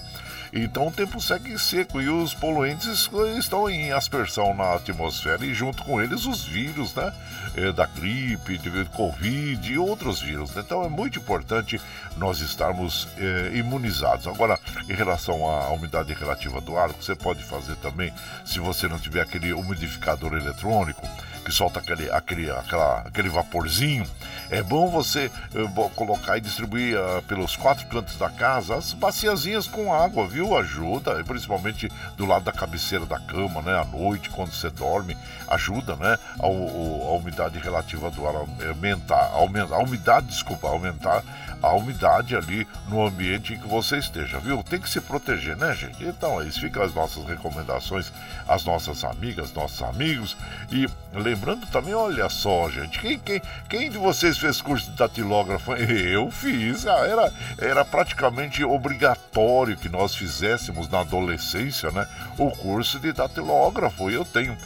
[0.53, 5.83] Então o tempo segue seco e os poluentes estão em aspersão na atmosfera e junto
[5.83, 7.13] com eles os vírus, né?
[7.55, 10.53] É, da gripe, de Covid e outros vírus.
[10.53, 10.61] Né?
[10.65, 11.79] Então é muito importante
[12.17, 14.27] nós estarmos é, imunizados.
[14.27, 18.13] Agora, em relação à umidade relativa do ar, você pode fazer também,
[18.45, 21.07] se você não tiver aquele umidificador eletrônico,
[21.43, 24.05] que solta aquele, aquele, aquela, aquele vaporzinho,
[24.49, 29.67] é bom você uh, colocar e distribuir uh, pelos quatro cantos da casa as baciazinhas
[29.67, 30.57] com água, viu?
[30.57, 33.79] Ajuda, principalmente do lado da cabeceira da cama, né?
[33.79, 35.17] À noite, quando você dorme,
[35.47, 36.17] ajuda, né?
[36.39, 38.35] A, a, a umidade relativa do ar
[38.69, 41.23] aumentar, aumentar, a umidade, desculpa, aumentar
[41.61, 44.63] a umidade ali no ambiente em que você esteja, viu?
[44.63, 46.03] Tem que se proteger, né, gente?
[46.03, 48.11] Então, é isso ficam as nossas recomendações
[48.47, 50.37] às nossas amigas, nossos amigos.
[50.71, 55.73] E lembrando também, olha só, gente, quem, quem, quem de vocês fez curso de datilógrafo?
[55.91, 62.07] Eu fiz, era, era praticamente obrigatório que nós fizéssemos na adolescência, né?
[62.37, 64.09] O curso de datilógrafo.
[64.09, 64.57] Eu tenho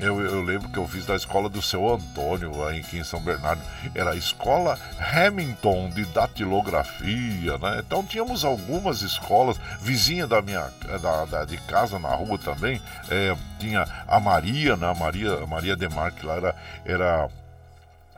[0.00, 3.62] eu, eu, lembro que eu fiz da escola do seu Antônio, aqui em São Bernardo.
[3.94, 7.82] Era a escola Hamilton de datilografia, né?
[7.86, 10.70] Então tínhamos algumas escolas, vizinha da minha
[11.02, 12.80] da, da de casa na rua também.
[13.10, 14.90] É, tinha a Maria, né?
[14.90, 17.28] A Maria, Maria Demarque lá era, era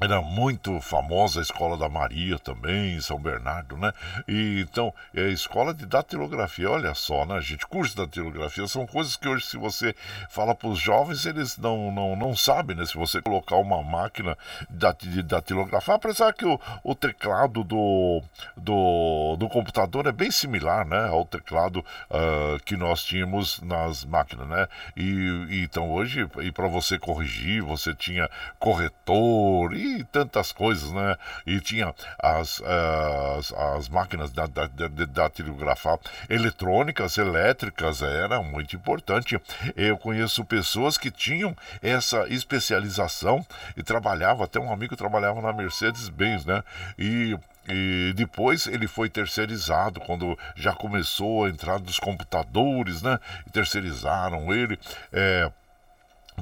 [0.02, 3.92] era muito famosa a escola da Maria também, em São Bernardo, né?
[4.26, 7.66] E, então, é a escola de datilografia, olha só, né, gente?
[7.66, 9.94] Curso de datilografia são coisas que hoje, se você
[10.28, 12.84] fala para os jovens, eles não, não, não sabem, né?
[12.84, 14.36] Se você colocar uma máquina
[14.70, 18.22] de datilografar, apesar que o, o teclado do,
[18.56, 21.08] do, do computador é bem similar, né?
[21.08, 24.66] Ao teclado uh, que nós tínhamos nas máquinas, né?
[24.96, 28.28] E, e então, hoje, e para você corrigir, você tinha
[28.58, 31.16] corretor e tantas coisas, né?
[31.46, 39.40] E tinha as, as, as máquinas da, da, de datilografar eletrônicas, elétricas, era muito importante.
[39.76, 43.44] Eu conheço pessoas que tinham essa especialização
[43.76, 46.62] e trabalhava, até um amigo trabalhava na Mercedes-Benz, né?
[46.98, 47.36] E
[47.68, 53.18] e depois ele foi terceirizado quando já começou a entrar dos computadores, né?
[53.46, 54.78] E terceirizaram ele.
[55.12, 55.50] É,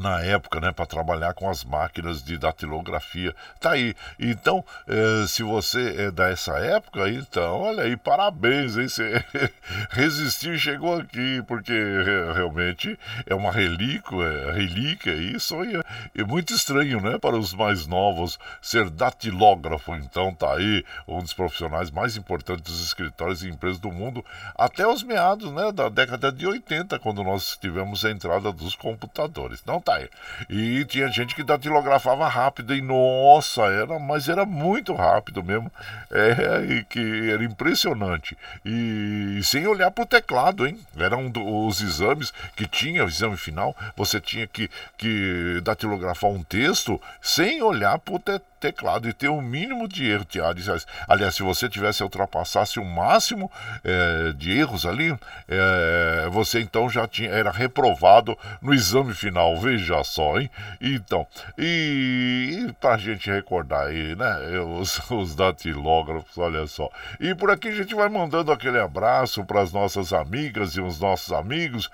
[0.01, 3.35] na época, né, para trabalhar com as máquinas de datilografia.
[3.61, 3.95] Tá aí.
[4.19, 8.89] Então, eh, se você é dessa época, então, olha aí, parabéns, hein?
[8.89, 9.25] Você
[9.91, 11.73] resistiu e chegou aqui, porque
[12.35, 15.77] realmente é uma relíquia, é, relíquia isso e
[16.21, 19.95] é, muito estranho, né, para os mais novos ser datilógrafo.
[19.97, 24.25] Então, tá aí um dos profissionais mais importantes dos escritórios e empresas do mundo
[24.55, 29.63] até os meados, né, da década de 80, quando nós tivemos a entrada dos computadores.
[29.67, 29.90] Não tá
[30.49, 35.71] E tinha gente que datilografava rápido e nossa, era, mas era muito rápido mesmo.
[36.11, 38.37] É, e que era impressionante.
[38.65, 40.79] E, e sem olhar para o teclado, hein?
[40.97, 47.01] Eram os exames que tinha, o exame final, você tinha que, que datilografar um texto
[47.21, 50.27] sem olhar para o te teclado e ter o um mínimo de erro.
[51.09, 53.51] Aliás, se você tivesse ultrapassasse o máximo
[53.83, 55.19] é, de erros ali,
[55.49, 59.59] é, você então já tinha, era reprovado no exame final.
[59.59, 60.51] Vê veja só, hein?
[60.81, 64.61] Então, e, e pra gente recordar aí, né?
[64.61, 66.89] Os, os datilógrafos, olha só.
[67.21, 70.99] E por aqui a gente vai mandando aquele abraço para as nossas amigas e os
[70.99, 71.89] nossos amigos.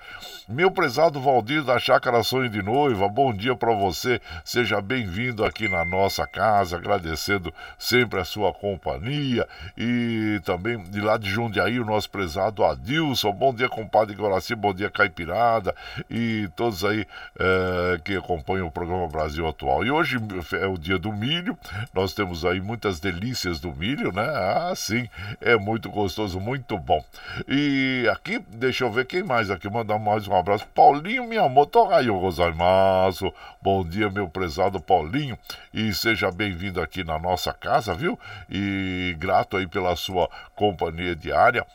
[0.47, 4.19] Meu prezado Valdir da Chácara Sonho de Noiva, bom dia para você.
[4.43, 9.47] Seja bem-vindo aqui na nossa casa, agradecendo sempre a sua companhia.
[9.77, 13.31] E também de lá de Jundiaí, o nosso prezado Adilson.
[13.31, 15.75] Bom dia, compadre Guaraci, bom dia, Caipirada.
[16.09, 17.05] E todos aí
[17.37, 17.66] é,
[18.03, 19.85] que acompanham o programa Brasil Atual.
[19.85, 20.17] E hoje
[20.53, 21.57] é o dia do milho,
[21.93, 24.23] nós temos aí muitas delícias do milho, né?
[24.23, 25.07] Ah, sim,
[25.41, 27.03] é muito gostoso, muito bom.
[27.47, 30.65] E aqui, deixa eu ver quem mais aqui, mandar mais um abraço.
[30.73, 33.33] Paulinho Miyamoto, aí gozaimasu.
[33.61, 35.37] Bom dia, meu prezado Paulinho,
[35.73, 38.19] e seja bem-vindo aqui na nossa casa, viu?
[38.49, 41.65] E grato aí pela sua companhia diária.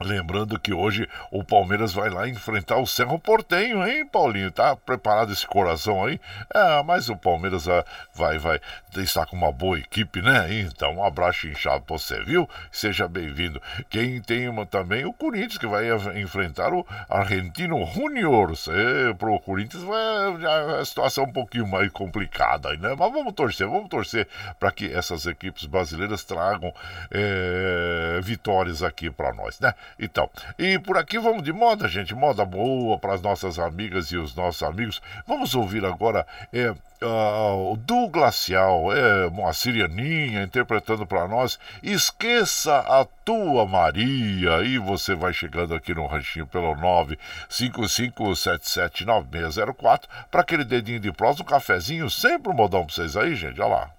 [0.00, 4.50] Lembrando que hoje o Palmeiras vai lá enfrentar o Cerro Portenho, hein, Paulinho?
[4.50, 6.20] Tá preparado esse coração aí?
[6.52, 7.84] É, mas o Palmeiras ah,
[8.14, 8.60] vai, vai
[8.96, 10.52] estar com uma boa equipe, né?
[10.60, 12.48] Então, um abraço inchado pra você, viu?
[12.72, 13.62] Seja bem-vindo.
[13.88, 15.86] Quem tem uma, também o Corinthians, que vai
[16.20, 18.52] enfrentar o Argentino Junior.
[18.68, 20.00] É, pro Corinthians vai
[20.80, 22.94] a situação um pouquinho mais complicada né?
[22.98, 24.26] Mas vamos torcer, vamos torcer
[24.58, 26.72] para que essas equipes brasileiras tragam
[27.10, 29.74] é, vitórias aqui para nós, né?
[29.98, 30.28] Então,
[30.58, 34.34] e por aqui vamos de moda, gente, moda boa para as nossas amigas e os
[34.34, 35.00] nossos amigos.
[35.26, 43.04] Vamos ouvir agora é, uh, do Glacial, é, Moacir Aninha interpretando para nós Esqueça a
[43.24, 44.62] Tua Maria.
[44.62, 46.74] E você vai chegando aqui no ranchinho pelo
[47.48, 53.60] 955779604 para aquele dedinho de prosa, um cafezinho, sempre um modão para vocês aí, gente,
[53.60, 53.90] olha lá.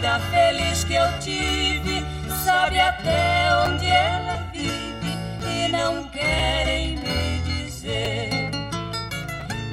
[0.00, 2.02] Vida feliz que eu tive,
[2.42, 5.14] sabe até onde ela vive
[5.46, 8.50] e não querem me dizer.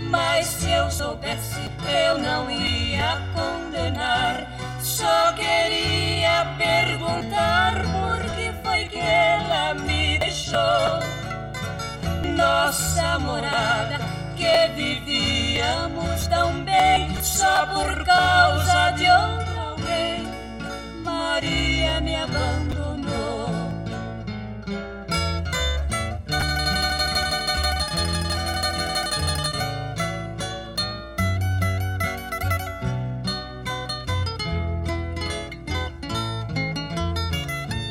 [0.09, 4.47] Mas se eu soubesse, eu não ia condenar
[4.81, 10.59] só queria perguntar por que foi que ela me deixou.
[12.35, 13.97] Nossa morada
[14.35, 19.56] que vivíamos tão bem, só por causa de alguém,
[21.27, 23.49] Maria me abandonou.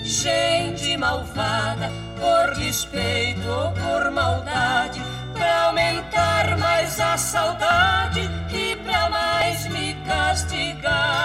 [0.03, 5.01] gente malvada, por despeito ou por maldade,
[5.35, 11.16] pra aumentar mais a saudade e pra mais me castigar.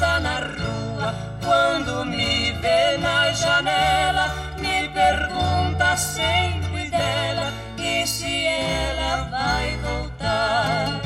[0.00, 9.28] Passa na rua quando me vê na janela, me pergunta sempre dela e se ela
[9.30, 11.02] vai voltar.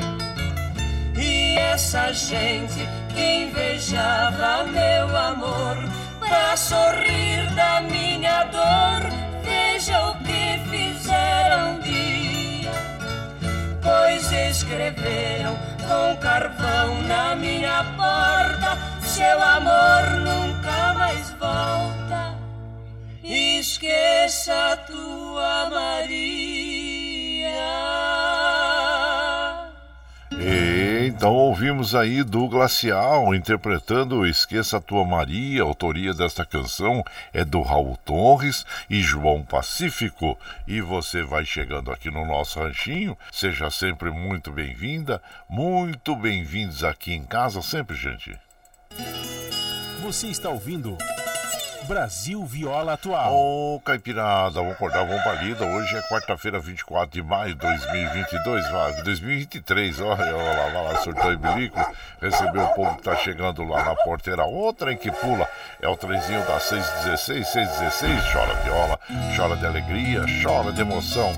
[1.16, 5.76] E essa gente que invejava meu amor
[6.20, 9.10] pra sorrir da minha dor.
[9.42, 12.70] Veja o que fizeram um dia,
[13.82, 22.34] pois escreveram com carvão na minha porta: seu amor nunca mais volta.
[23.22, 26.14] Esqueça tua Maria.
[31.16, 37.44] Então ouvimos aí do Glacial interpretando Esqueça a Tua Maria, a autoria desta canção é
[37.44, 40.36] do Raul Torres e João Pacífico.
[40.66, 47.14] E você vai chegando aqui no nosso ranchinho, seja sempre muito bem-vinda, muito bem-vindos aqui
[47.14, 48.36] em casa sempre, gente.
[50.02, 50.98] Você está ouvindo
[51.86, 53.32] Brasil Viola Atual.
[53.34, 55.64] Ô, oh, Caipirada, vamos acordar, vamos pra lida.
[55.64, 60.00] Hoje é quarta-feira, 24 de maio de 2022, vai, 2023.
[60.00, 61.78] Olha, olha lá, vai lá, surtou e bilico.
[62.20, 64.44] Recebeu o povo que tá chegando lá na porteira.
[64.44, 65.48] Outra em que pula
[65.80, 68.32] é o trenzinho da 616, 616.
[68.32, 68.98] Chora viola,
[69.36, 71.32] chora de alegria, chora de emoção.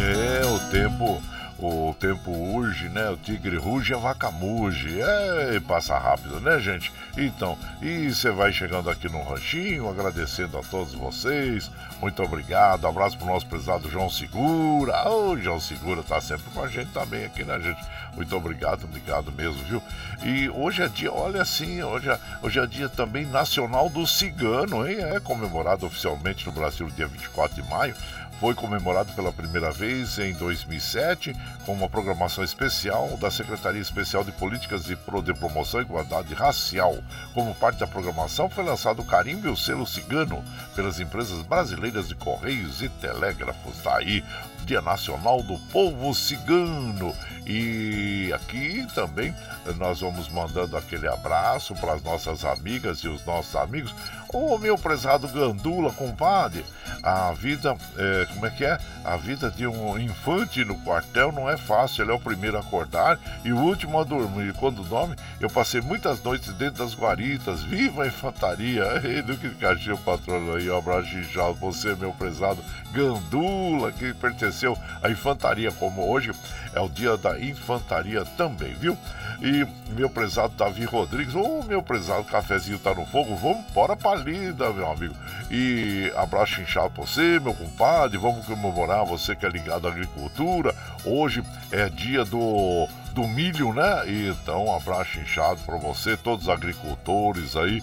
[0.00, 1.20] É, o tempo
[1.58, 3.10] o tempo urge, né?
[3.10, 5.00] O tigre ruge, a vaca muge.
[5.00, 6.92] É, passa rápido, né, gente?
[7.16, 11.70] Então, e você vai chegando aqui no ranchinho, agradecendo a todos vocês.
[12.00, 12.86] Muito obrigado.
[12.86, 15.08] Abraço pro nosso prezado João Segura.
[15.08, 17.84] Ô, oh, João Segura tá sempre com a gente também aqui, né, gente?
[18.14, 19.82] Muito obrigado, obrigado mesmo, viu?
[20.22, 24.88] E hoje é dia, olha assim, hoje é, hoje é dia também nacional do cigano,
[24.88, 24.96] hein?
[25.00, 27.94] É comemorado oficialmente no Brasil dia 24 de maio
[28.40, 31.34] foi comemorado pela primeira vez em 2007
[31.66, 34.96] com uma programação especial da Secretaria Especial de Políticas de,
[35.34, 36.96] Promoção e Igualdade Racial.
[37.34, 42.08] Como parte da programação, foi lançado o carimbo e o selo cigano pelas empresas brasileiras
[42.08, 43.78] de Correios e Telégrafos.
[43.82, 44.24] Daí,
[44.68, 47.16] Dia Nacional do Povo Cigano.
[47.46, 49.34] E aqui também
[49.78, 53.94] nós vamos mandando aquele abraço para as nossas amigas e os nossos amigos.
[54.30, 56.62] Ô oh, meu prezado Gandula, compadre,
[57.02, 58.78] a vida, é, como é que é?
[59.02, 62.04] A vida de um infante no quartel não é fácil.
[62.04, 64.52] Ele é o primeiro a acordar e o último a dormir.
[64.52, 67.62] Quando dorme, eu passei muitas noites dentro das guaritas.
[67.62, 68.84] Viva a infantaria!
[69.02, 71.08] Ei, do que cachê o patrono aí, um abraço.
[71.60, 72.62] Você, meu prezado
[72.92, 74.12] Gandula, que
[74.58, 76.32] pertenceu à infantaria, como hoje
[76.74, 78.98] é o dia da infantaria também, viu?
[79.40, 83.96] E meu prezado Davi Rodrigues, ô oh, meu prezado cafezinho tá no fogo, vamos embora
[83.96, 85.14] pra lida, meu amigo.
[85.50, 90.74] E abraço inchado pra você, meu compadre, vamos comemorar você que é ligado à agricultura.
[91.04, 94.04] Hoje é dia do do milho, né?
[94.06, 97.82] Então, um abraço inchado para você, todos os agricultores aí,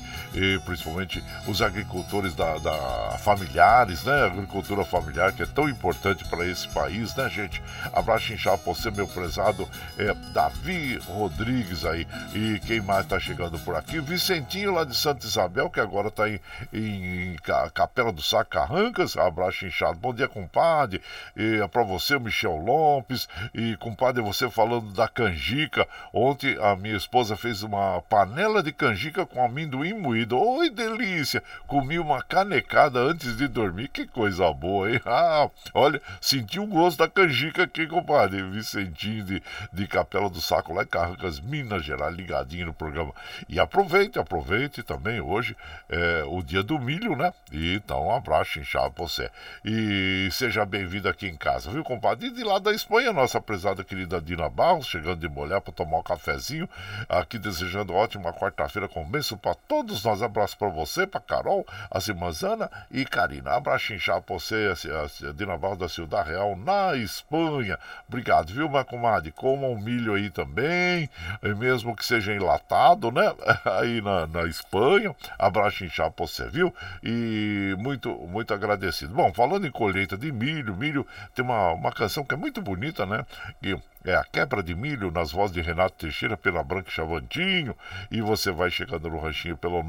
[0.66, 4.26] principalmente os agricultores da, da familiares, né?
[4.26, 7.62] Agricultura familiar que é tão importante para esse país, né, gente?
[7.94, 9.68] Abraço inchado para você, meu prezado
[9.98, 12.08] é, Davi Rodrigues aí.
[12.34, 14.00] E quem mais está chegando por aqui?
[14.00, 16.40] Vicentinho lá de Santa Isabel, que agora está em,
[16.74, 17.36] em, em,
[17.74, 19.18] Capela do Sacarrancas.
[19.18, 19.98] Abraço inchado.
[19.98, 21.02] Bom dia, compadre.
[21.36, 23.28] E é para você, Michel Lopes.
[23.54, 25.88] E, compadre, você falando da canjica.
[26.14, 30.38] Ontem a minha esposa fez uma panela de canjica com amendoim moído.
[30.38, 31.42] Oi, delícia!
[31.66, 33.88] Comi uma canecada antes de dormir.
[33.88, 35.02] Que coisa boa, hein?
[35.16, 38.44] Ah, olha, senti o gosto da canjica aqui, compadre.
[38.44, 43.14] Vicentinho de, de Capela do Saco, lá em Carrancas, Minas Gerais, ligadinho no programa.
[43.48, 45.56] E aproveite, aproveite também hoje
[45.88, 47.34] é, o dia do milho, né?
[47.50, 49.30] E, então, um abraço inchado pra você.
[49.64, 52.28] E seja bem-vindo aqui em casa, viu, compadre?
[52.28, 55.72] E de lá da Espanha, nossa prezada querida Dina Barros, chegando chegando de molhar para
[55.72, 56.68] tomar um cafezinho.
[57.08, 60.24] Aqui desejando ótima quarta-feira com bênção para todos nós.
[60.24, 63.52] Abraço para você, para Carol, a Simazana e Karina.
[63.52, 67.78] Abraço inchado para você, a Dina Val da Ciudad Real, na Espanha.
[68.08, 69.32] Obrigado, viu, minha comadre?
[69.32, 71.10] Coma um milho aí também,
[71.58, 73.34] mesmo que seja enlatado, né?
[73.80, 75.16] Aí na, na Espanha.
[75.38, 76.74] Abraço inchado para você, viu?
[77.04, 79.14] E muito, muito agradecido.
[79.14, 83.06] Bom, falando em colheita de milho, milho tem uma, uma canção que é muito bonita,
[83.06, 83.26] né?
[83.62, 87.76] Que é a quebra de milho nas vozes de Renato Teixeira pela Branca Chavantinho.
[88.12, 89.84] E você vai chegando no ranchinho pelo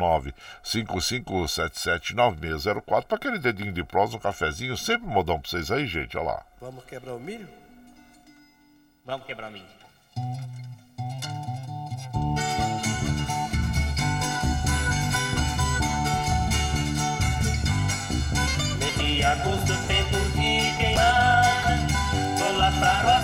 [0.65, 4.77] 955779604 para aquele dedinho de prosa, um cafezinho.
[4.77, 6.17] Sempre modão para vocês aí, gente.
[6.17, 6.45] Olha lá.
[6.61, 7.49] Vamos quebrar o milho?
[9.05, 9.67] Vamos quebrar o milho.
[18.79, 21.45] Mês de agosto, tempo de queimar.
[22.39, 23.16] Vou lá pra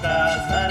[0.00, 0.61] Santas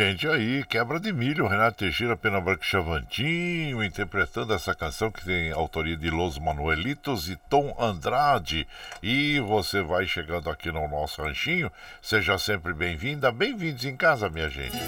[0.00, 5.52] gente, aí, quebra de milho, Renato Teixeira, Pena Branca Chavantinho, interpretando essa canção que tem
[5.52, 8.66] autoria de Los Manuelitos e Tom Andrade.
[9.02, 11.70] E você vai chegando aqui no nosso ranchinho,
[12.00, 14.78] seja sempre bem-vinda, bem-vindos em casa, minha gente.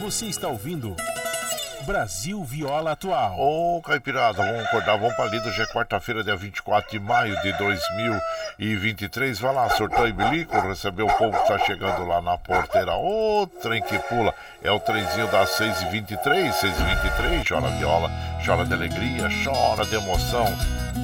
[0.00, 0.96] Você está ouvindo
[1.84, 3.38] Brasil Viola Atual.
[3.38, 5.46] Ô, Caipirada, vamos acordar, vamos pra lida.
[5.46, 9.38] Hoje é quarta-feira, dia 24 de maio de 2023.
[9.38, 12.94] Vai lá, sorteio e bilico, recebeu o povo que tá chegando lá na porteira.
[12.94, 14.32] Ô, trem que pula.
[14.62, 17.46] É o trenzinho das 6h23, 6h23.
[17.46, 18.10] Chora viola,
[18.44, 20.44] chora de alegria, chora de emoção.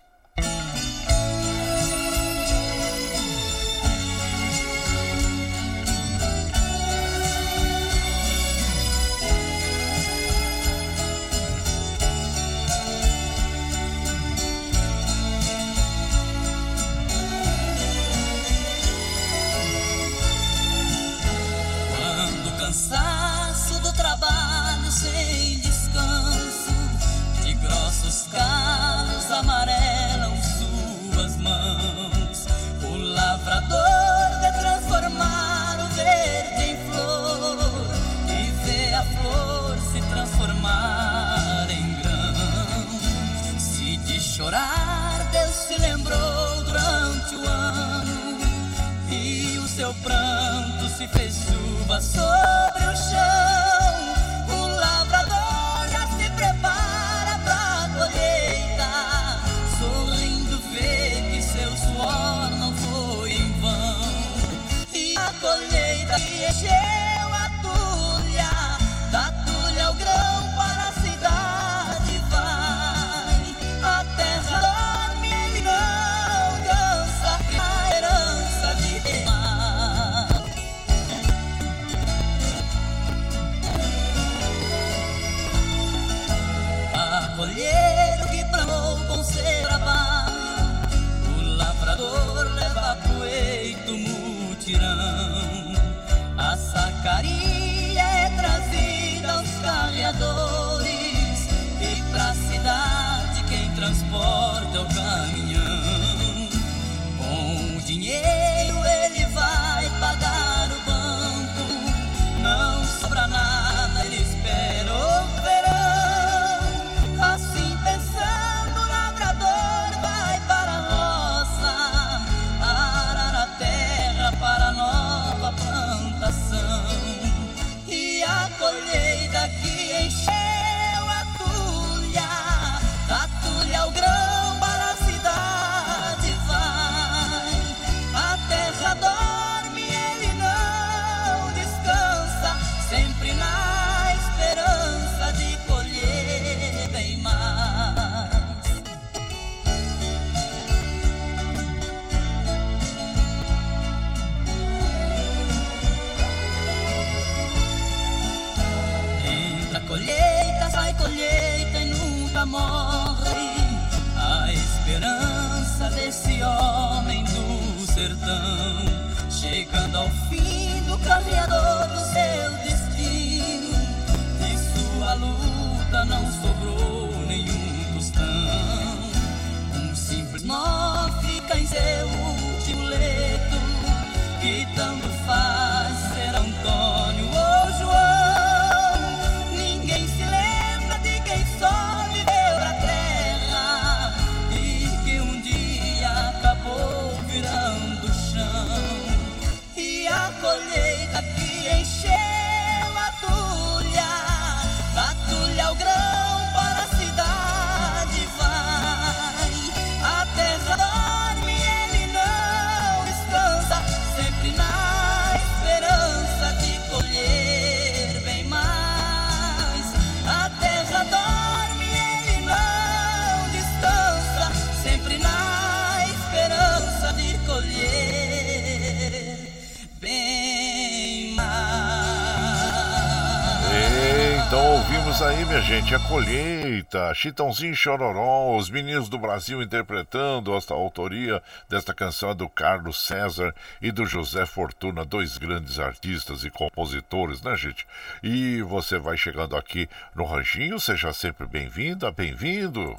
[236.08, 243.06] Colheita, Chitãozinho Chororó, os meninos do Brasil interpretando esta autoria desta canção é do Carlos
[243.06, 247.86] César e do José Fortuna, dois grandes artistas e compositores, né, gente?
[248.22, 252.98] E você vai chegando aqui no Ranchinho, seja sempre bem-vinda, bem-vindo.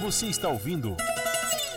[0.00, 0.96] Você está ouvindo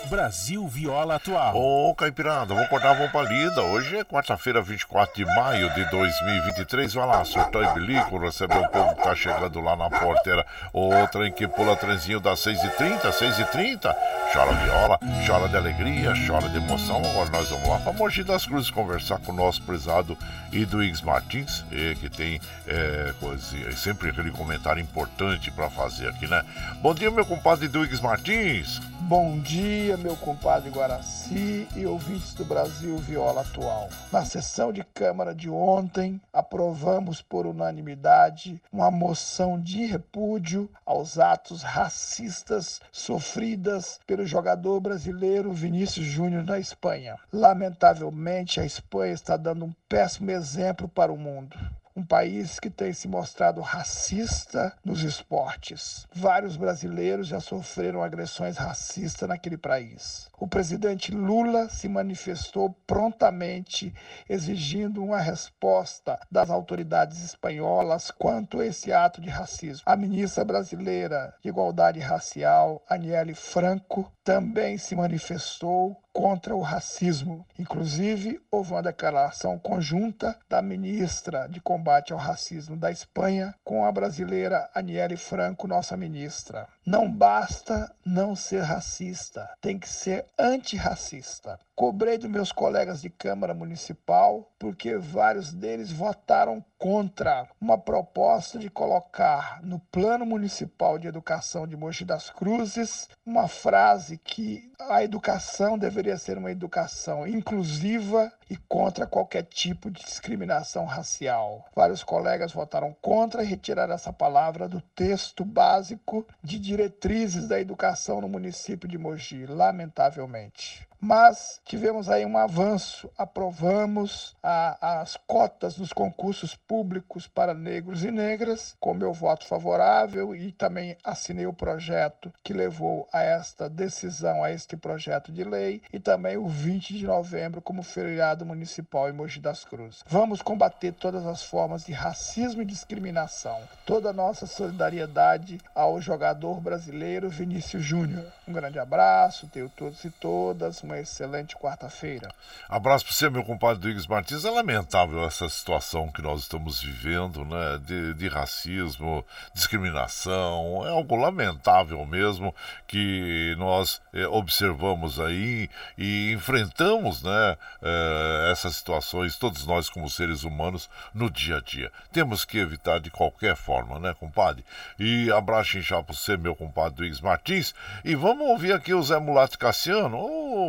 [0.10, 1.56] Brasil Viola Atual.
[1.56, 3.62] Ô, Caipirada, vou cortar a vão palida.
[3.64, 6.94] Hoje é quarta-feira, 24 de maio de 2023.
[6.94, 10.46] Vai lá, surtou e bilico, recebeu o povo que tá chegando lá na porteira.
[10.72, 13.96] O trem que pula trenzinho das 6h30, 6h30.
[14.32, 16.98] Chora viola, chora de alegria, chora de emoção.
[16.98, 20.18] Agora nós vamos lá pra Mogi das Cruzes conversar com o nosso prezado
[20.52, 21.66] Iduígues Martins,
[22.00, 26.44] que tem eh, coisa- sempre aquele comentário importante pra fazer aqui, né?
[26.82, 28.80] Bom dia, meu compadre Iduígues Martins.
[29.02, 33.90] Bom dia, meu compadre Guaraci e ouvintes do Brasil Viola Atual.
[34.12, 41.64] Na sessão de Câmara de ontem, aprovamos por unanimidade uma moção de repúdio aos atos
[41.64, 47.18] racistas sofridas pelo jogador brasileiro Vinícius Júnior na Espanha.
[47.32, 51.58] Lamentavelmente, a Espanha está dando um péssimo exemplo para o mundo
[51.96, 56.06] um país que tem se mostrado racista nos esportes.
[56.14, 60.30] Vários brasileiros já sofreram agressões racistas naquele país.
[60.38, 63.94] O presidente Lula se manifestou prontamente
[64.28, 69.84] exigindo uma resposta das autoridades espanholas quanto a esse ato de racismo.
[69.86, 77.46] A ministra brasileira de Igualdade Racial, Aniele Franco, também se manifestou contra o racismo.
[77.60, 83.92] Inclusive, houve uma declaração conjunta da ministra de combate ao racismo da Espanha com a
[83.92, 86.70] brasileira Aniele Franco, nossa ministra.
[86.86, 91.60] Não basta não ser racista, tem que ser antirracista.
[91.76, 98.70] Cobrei dos meus colegas de Câmara Municipal porque vários deles votaram contra uma proposta de
[98.70, 105.78] colocar no Plano Municipal de Educação de Mogi das Cruzes uma frase que a educação
[105.78, 111.66] deveria ser uma educação inclusiva e contra qualquer tipo de discriminação racial.
[111.76, 118.30] Vários colegas votaram contra retiraram essa palavra do texto básico de diretrizes da educação no
[118.30, 120.88] município de Mogi, lamentavelmente.
[121.08, 128.10] Mas tivemos aí um avanço, aprovamos a- as cotas nos concursos públicos para negros e
[128.10, 134.44] negras, com meu voto favorável, e também assinei o projeto que levou a esta decisão,
[134.44, 139.14] a este projeto de lei, e também o 20 de novembro como feriado municipal em
[139.14, 140.04] Mogi das Cruzes.
[140.08, 143.60] Vamos combater todas as formas de racismo e discriminação.
[143.86, 148.26] Toda a nossa solidariedade ao jogador brasileiro Vinícius Júnior.
[148.48, 152.30] Um grande abraço, tenho todos e todas, uma excelente quarta-feira.
[152.70, 154.46] Abraço para você, meu compadre Duígues Martins.
[154.46, 157.80] É lamentável essa situação que nós estamos vivendo, né?
[157.86, 160.86] De, de racismo, discriminação.
[160.86, 162.54] É algo lamentável mesmo
[162.88, 167.58] que nós eh, observamos aí e enfrentamos, né?
[167.82, 171.92] eh, essas situações, todos nós como seres humanos, no dia a dia.
[172.12, 174.66] Temos que evitar de qualquer forma, né, compadre?
[175.00, 177.74] E abraço inchado para você, meu compadre Duígues Martins.
[178.04, 180.18] E vamos ouvir aqui o Zé Mulato Cassiano.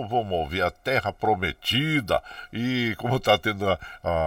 [0.06, 2.22] Vamos ouvir a Terra Prometida.
[2.52, 3.78] E como está tendo a,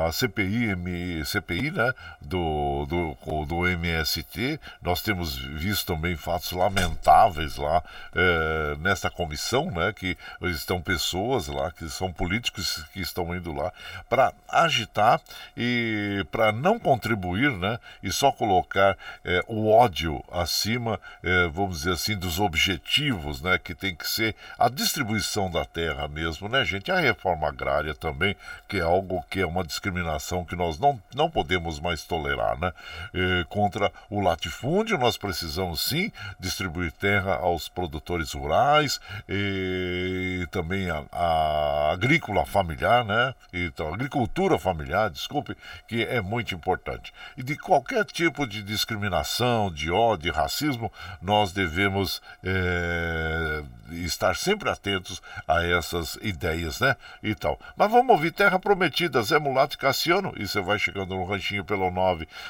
[0.07, 1.93] a CPI, M- CPI, né?
[2.21, 7.83] Do, do, do MST, nós temos visto também fatos lamentáveis lá,
[8.15, 13.71] eh, nesta comissão, né, que estão pessoas lá, que são políticos que estão indo lá
[14.07, 15.19] para agitar
[15.57, 21.93] e para não contribuir, né, e só colocar é, o ódio acima, é, vamos dizer
[21.93, 26.91] assim, dos objetivos, né, que tem que ser a distribuição da terra mesmo, né, gente?
[26.91, 28.35] A reforma agrária também,
[28.67, 32.71] que é algo que é uma discriminação que nós não, não podemos mais tolerar, né?
[33.13, 41.03] É, contra o latifúndio, nós precisamos sim distribuir terra aos produtores rurais e também a,
[41.11, 43.33] a agrícola familiar, né?
[43.51, 45.55] Então, agricultura familiar, desculpe,
[45.87, 47.13] que é muito importante.
[47.37, 50.91] E de qualquer tipo de discriminação, de ódio, de racismo,
[51.21, 56.95] nós devemos é, estar sempre atentos a essas ideias, né?
[57.21, 57.59] E tal.
[57.75, 61.63] Mas vamos ouvir Terra Prometida, Zé Mulato e Cassiano, e você vai chegando no ranchinho
[61.63, 61.89] pelo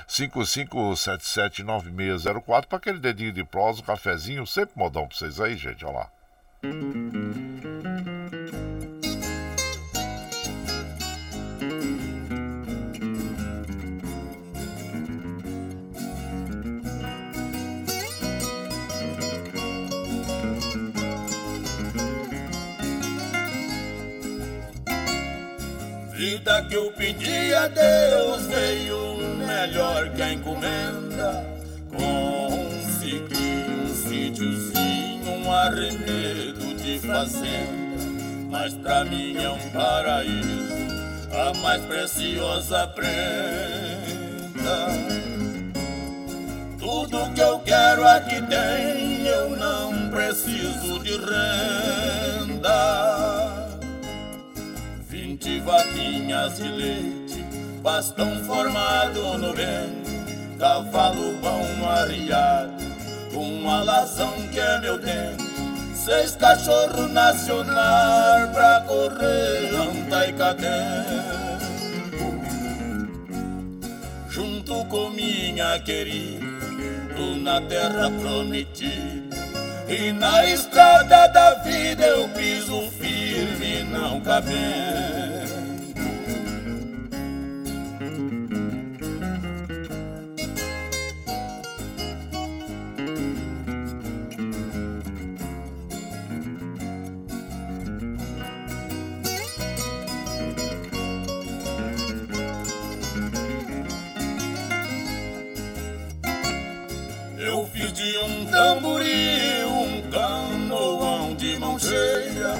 [0.07, 5.95] 955779604 para aquele dedinho de prosa, um cafezinho, sempre modão para vocês aí, gente, olha
[5.95, 6.10] lá.
[26.30, 29.18] Vida que eu pedi a Deus veio
[29.48, 31.44] melhor que a encomenda.
[31.90, 38.04] Consegui um sítiozinho, um arremedo de fazenda,
[38.52, 40.70] mas pra mim é um paraíso,
[41.32, 43.10] a mais preciosa prenda.
[46.78, 52.30] Tudo que eu quero aqui tem, eu não preciso de renda
[55.40, 57.46] vinte vaquinhas de leite,
[57.82, 60.04] bastão formado no bem,
[60.60, 62.84] cavalo bom arriado,
[63.34, 65.46] um alazão que é meu dente,
[65.96, 71.30] seis cachorro nacional pra correr anta e cadento.
[74.30, 76.46] Junto com minha querida,
[77.42, 79.29] na terra prometida,
[79.90, 85.10] e na estrada da vida eu piso firme, não cabendo.
[108.00, 109.09] de um tamboril,
[111.90, 112.54] cheia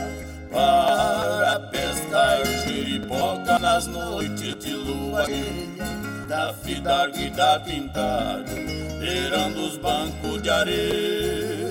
[0.52, 5.86] para pescar giripoca nas noites de lua cheia,
[6.28, 8.52] da fidarga e da pintada,
[9.00, 11.70] beirando os bancos de areia.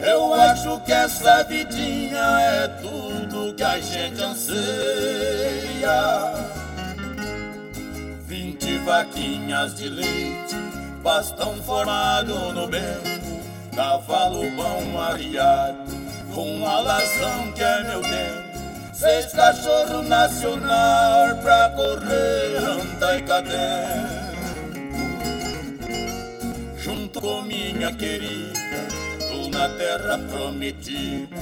[0.00, 5.92] Eu acho que essa vidinha é tudo que a gente anseia.
[8.26, 10.56] Vinte vaquinhas de leite
[11.02, 13.19] bastão formado no bembo,
[13.80, 15.90] cavalo bom arriado,
[16.34, 23.56] com alazão que é meu tempo, seis cachorro nacional pra correr anda e cadê.
[26.76, 28.60] Junto com minha querida,
[29.30, 31.36] tô na terra prometida,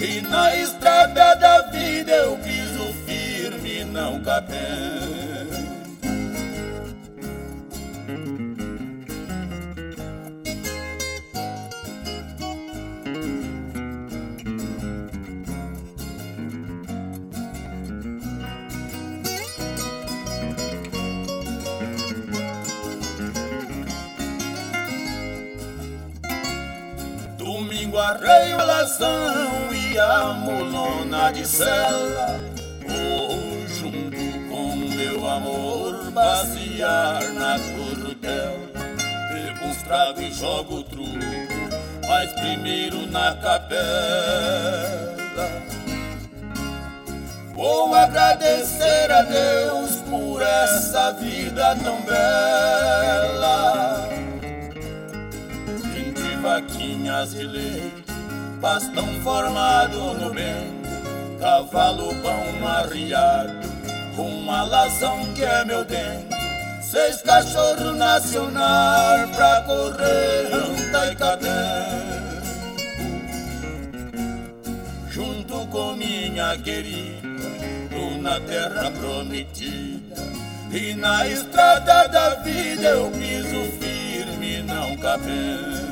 [0.00, 5.19] e na estrada da vida eu piso firme, não cabendo.
[28.10, 32.40] Arreio, a lação e a mulona de cela.
[32.86, 38.56] Vou junto com meu amor passear na cordel.
[39.32, 39.78] Bebo uns
[40.20, 41.18] e jogo truco,
[42.08, 43.70] mas primeiro na capela.
[47.54, 53.70] Vou agradecer a Deus por essa vida tão bela
[56.40, 57.99] vaquinhas de leite,
[58.60, 60.82] bastão formado no bem,
[61.40, 63.58] cavalo pão arriado,
[64.18, 66.36] um alazão que é meu dente,
[66.82, 71.48] seis cachorro nacional pra correr anta e cadê.
[75.08, 77.28] Junto com minha querida,
[78.20, 80.16] na terra prometida,
[80.70, 85.89] e na estrada da vida eu piso firme, não cabendo.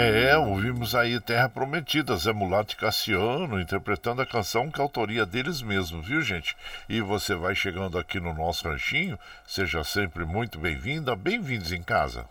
[0.00, 4.84] É, ouvimos aí Terra Prometida, Zé Mulato e Cassiano, interpretando a canção que é a
[4.84, 6.56] autoria deles mesmos, viu gente?
[6.88, 12.24] E você vai chegando aqui no nosso ranchinho, seja sempre muito bem-vinda, bem-vindos em casa.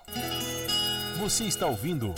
[1.19, 2.15] Você está ouvindo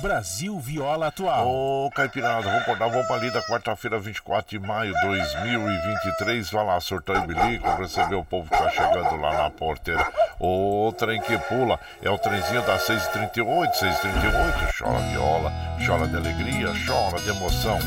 [0.00, 1.48] Brasil Viola Atual.
[1.48, 6.50] Ô, Caipirada, vamos acordar, vamos ali da quarta-feira, 24 de maio de 2023.
[6.50, 10.06] Vai lá, surtar e bilico, receber o povo que tá chegando lá na porteira.
[10.38, 14.78] O trem que pula é o trenzinho das 6h38, 6h38.
[14.78, 15.52] Chora viola,
[15.86, 17.78] chora de alegria, chora de emoção.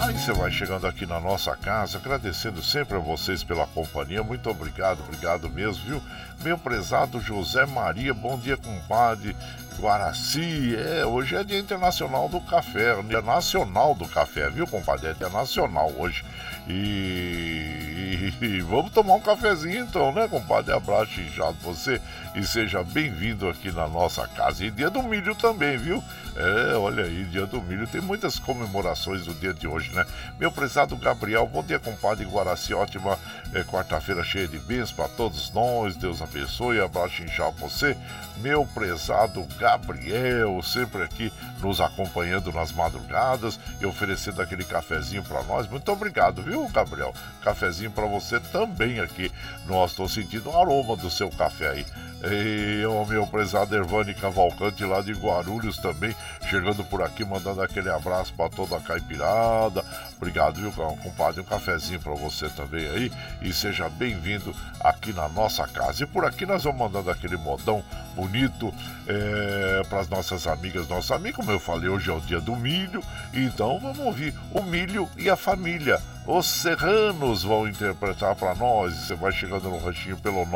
[0.00, 4.22] Aí você vai chegando aqui na nossa casa, agradecendo sempre a vocês pela companhia.
[4.22, 6.02] Muito obrigado, obrigado mesmo, viu?
[6.40, 9.36] Meu prezado José Maria, bom dia, compadre.
[9.78, 15.08] Guaraci, é, hoje é Dia Internacional do Café, Dia Nacional do Café, viu, compadre?
[15.08, 16.24] É Dia Nacional hoje.
[16.68, 20.72] E, e, vamos tomar um cafezinho então, né, compadre?
[20.72, 22.00] Abraço inchado você
[22.34, 24.64] e seja bem-vindo aqui na nossa casa.
[24.64, 26.02] E dia do milho também, viu?
[26.34, 27.86] É, olha aí, dia do milho.
[27.86, 30.06] Tem muitas comemorações do dia de hoje, né?
[30.38, 32.72] Meu prezado Gabriel, bom dia, compadre Guaraci.
[32.72, 33.18] Ótima
[33.52, 35.94] é, quarta-feira cheia de bênçãos para todos nós.
[35.94, 36.80] Deus abençoe.
[36.80, 37.96] Abraço inchado você.
[38.38, 41.30] Meu prezado Gabriel, sempre aqui
[41.60, 45.68] nos acompanhando nas madrugadas e oferecendo aquele cafezinho para nós.
[45.68, 47.12] Muito obrigado, viu, Gabriel?
[47.42, 49.30] Cafezinho para você também aqui.
[49.66, 51.86] Nós estou sentindo o aroma do seu café aí.
[52.24, 56.14] E o meu prezado Ervani Cavalcante lá de Guarulhos também,
[56.48, 59.84] chegando por aqui, mandando aquele abraço para toda a caipirada.
[60.16, 61.40] Obrigado, viu, compadre?
[61.40, 63.12] Um cafezinho para você também aí.
[63.40, 66.04] E seja bem-vindo aqui na nossa casa.
[66.04, 67.82] E por aqui nós vamos mandando aquele modão
[68.14, 68.72] bonito
[69.08, 71.36] é, para as nossas amigas, nossos amigos.
[71.36, 73.02] Como eu falei, hoje é o dia do milho.
[73.34, 76.00] Então vamos ouvir o milho e a família.
[76.24, 78.94] Os serranos vão interpretar para nós.
[78.94, 80.46] Você vai chegando no ranchinho pelo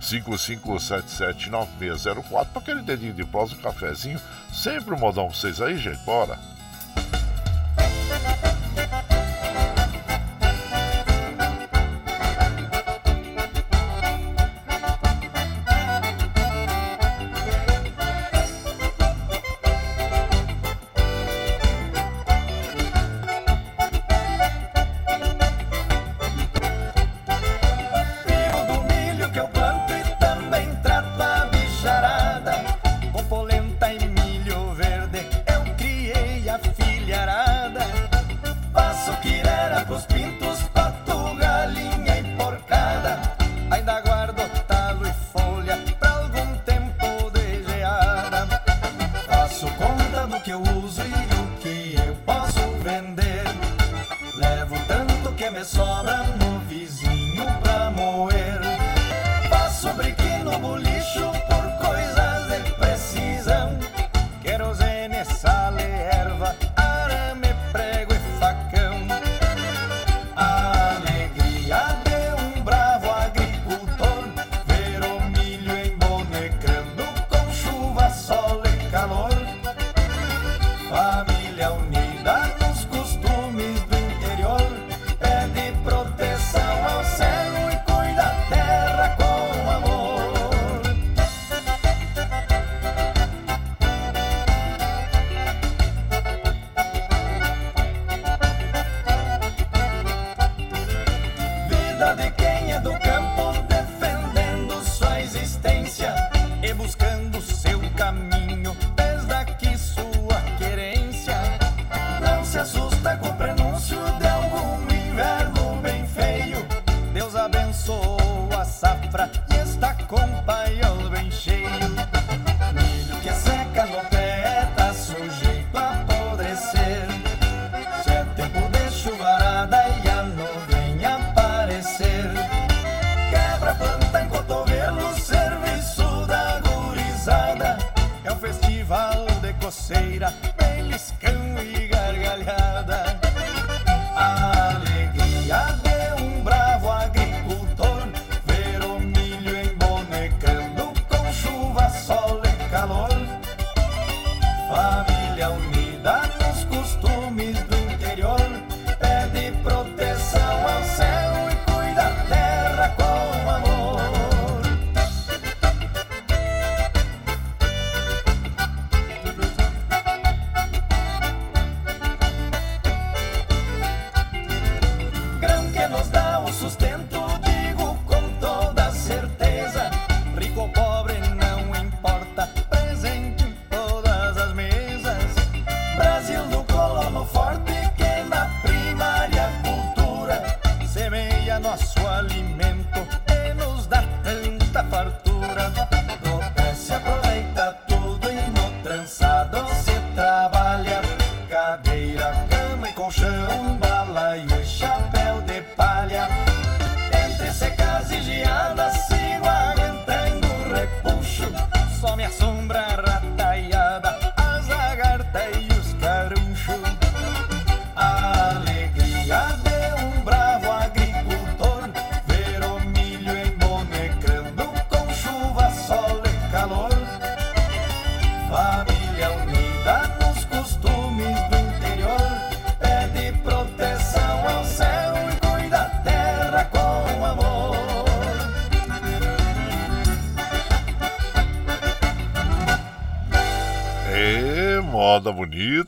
[0.00, 4.20] 955779604 para aquele dedinho de prosa, um cafezinho.
[4.52, 5.98] Sempre um modão pra vocês aí, gente.
[6.04, 6.38] Bora!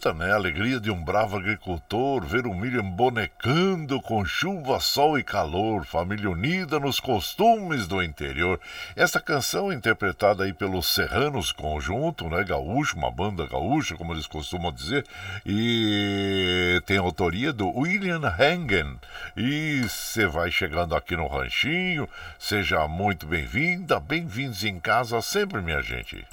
[0.05, 0.33] Bonita, né?
[0.33, 6.29] Alegria de um bravo agricultor, ver o milho embonecando com chuva, sol e calor, família
[6.29, 8.61] unida nos costumes do interior.
[8.95, 12.45] Essa canção interpretada aí pelos Serranos Conjunto, né?
[12.45, 15.07] Gaúcho, uma banda gaúcha, como eles costumam dizer,
[15.47, 18.99] e tem autoria do William Hangen.
[19.37, 22.09] E você vai chegando aqui no Ranchinho,
[22.39, 26.27] seja muito bem-vinda, bem-vindos em casa sempre, minha gente.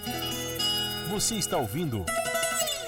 [1.09, 2.05] Você está ouvindo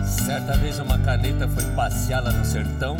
[0.04, 2.96] Certa vez uma caneta foi passear lá no sertão,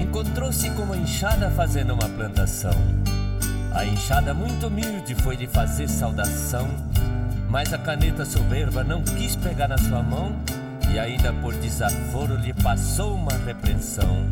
[0.00, 2.72] encontrou-se com uma enxada fazendo uma plantação.
[3.74, 6.66] A enxada muito humilde foi lhe fazer saudação,
[7.50, 10.34] mas a caneta soberba não quis pegar na sua mão
[10.92, 14.28] e ainda por desaforo lhe passou uma repreensão.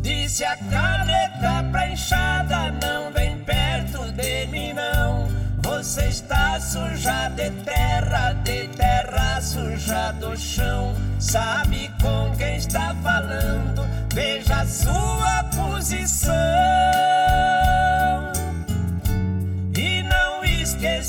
[0.00, 5.28] Disse a caneta pra enxada, não vem perto de mim não.
[5.62, 10.94] Você está suja de terra, de terra suja do chão.
[11.18, 13.86] Sabe com quem está falando?
[14.14, 16.32] Veja a sua posição.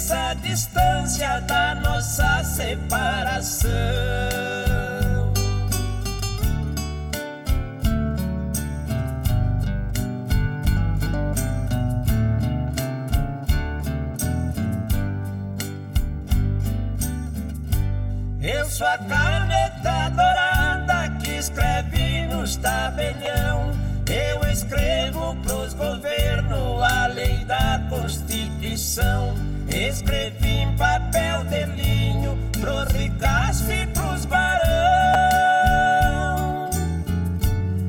[0.10, 3.70] Esqueça a distância da nossa separação.
[18.42, 23.72] Eu sou a caneta dourada que escreve nos tabelião.
[24.08, 29.34] Eu escrevo pros governos a lei da Constituição.
[29.70, 34.60] Escrevi em papel de linho pros ricaços e pros barão.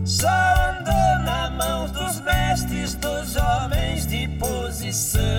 [0.05, 5.30] Só andou na mão dos mestres, dos homens de posição.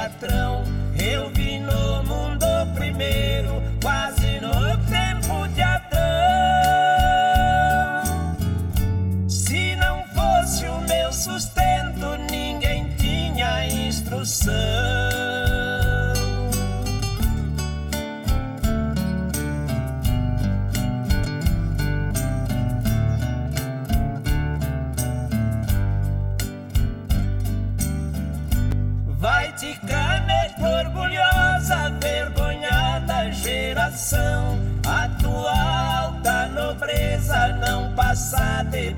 [0.00, 0.64] Patrão.
[0.98, 4.19] Eu vi no mundo primeiro, quase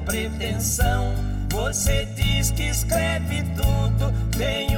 [0.05, 1.15] pretensão.
[1.51, 4.72] Você diz que escreve tudo, tem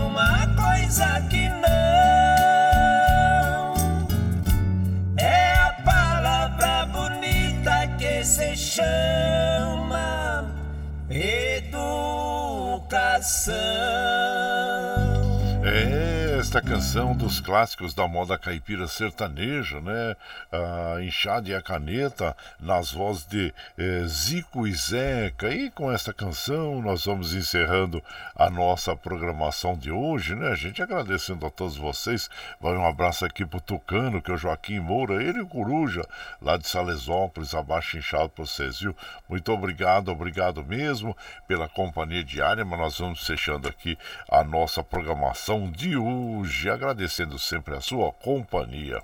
[16.57, 20.15] esta canção dos clássicos da moda caipira sertaneja, né?
[20.53, 21.01] A
[21.45, 25.49] e a Caneta, nas vozes de eh, Zico e Zeca.
[25.49, 28.01] E com esta canção nós vamos encerrando
[28.37, 30.51] a nossa programação de hoje, né?
[30.51, 32.31] A gente agradecendo a todos vocês.
[32.61, 36.07] Vai um abraço aqui pro Tucano, que é o Joaquim Moura, ele e o Coruja,
[36.41, 38.95] lá de Salesópolis, abaixo inchado pra vocês, viu?
[39.29, 41.17] Muito obrigado, obrigado mesmo
[41.49, 43.99] pela companhia diária, mas nós vamos fechando aqui
[44.31, 49.01] a nossa programação de hoje, agradecendo sempre a sua companhia.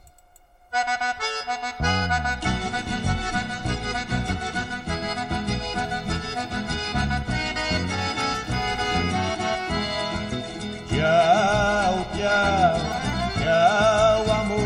[10.89, 12.79] Tchau, tchau,
[13.39, 14.61] tchau, amor.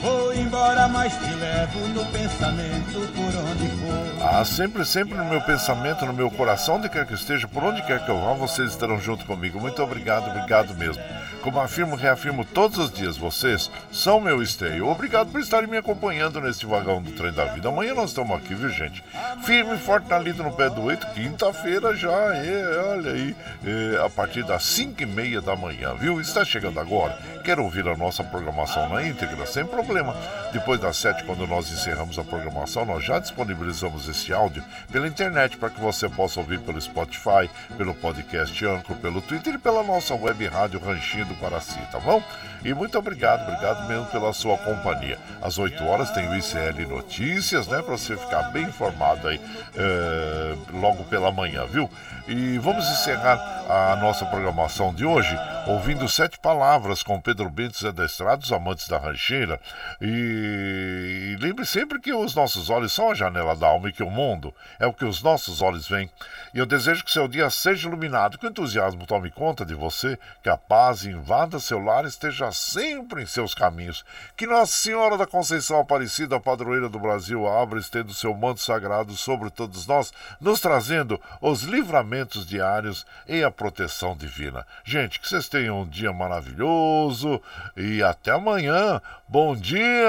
[0.00, 4.17] Vou embora, mas te levo no pensamento por onde for.
[4.44, 8.04] Sempre, sempre no meu pensamento, no meu coração, onde quer que esteja, por onde quer
[8.04, 9.60] que eu vá, vocês estarão junto comigo.
[9.60, 11.02] Muito obrigado, obrigado mesmo.
[11.42, 14.88] Como afirmo, reafirmo todos os dias, vocês são meu esteio.
[14.88, 17.68] Obrigado por estarem me acompanhando neste vagão do trem da vida.
[17.68, 19.02] Amanhã nós estamos aqui, viu, gente?
[19.44, 24.04] Firme e forte na lida no pé do oito, quinta-feira já, é, olha aí, é,
[24.04, 26.20] a partir das cinco e meia da manhã, viu?
[26.20, 27.16] Está chegando agora.
[27.44, 29.46] Quer ouvir a nossa programação na íntegra?
[29.46, 30.14] Sem problema.
[30.52, 35.06] Depois das sete, quando nós encerramos a programação, nós já disponibilizamos esse esse áudio pela
[35.06, 39.82] internet para que você possa ouvir pelo Spotify, pelo podcast Anchor, pelo Twitter e pela
[39.82, 42.22] nossa web rádio Ranchinho do Paraci, tá bom?
[42.64, 45.18] E muito obrigado, obrigado mesmo pela sua companhia.
[45.40, 47.80] Às 8 horas tem o ICL Notícias, né?
[47.80, 49.40] Para você ficar bem informado aí
[49.76, 51.88] é, logo pela manhã, viu?
[52.26, 55.36] E vamos encerrar a nossa programação de hoje
[55.66, 59.60] ouvindo sete palavras com Pedro Bento Zé da Estrada, os amantes da rancheira.
[60.00, 64.02] E, e lembre sempre que os nossos olhos são a janela da alma e que
[64.02, 66.10] o mundo é o que os nossos olhos veem.
[66.54, 70.18] E eu desejo que seu dia seja iluminado, que o entusiasmo tome conta de você,
[70.42, 74.02] que a paz invada seu lar e esteja sempre em seus caminhos.
[74.36, 79.50] Que Nossa Senhora da Conceição Aparecida, padroeira do Brasil, abra estendo seu manto sagrado sobre
[79.50, 84.64] todos nós, nos trazendo os livramentos diários e a proteção divina.
[84.84, 87.42] Gente, que vocês tenham um dia maravilhoso
[87.76, 89.02] e até amanhã.
[89.28, 90.06] Bom dia!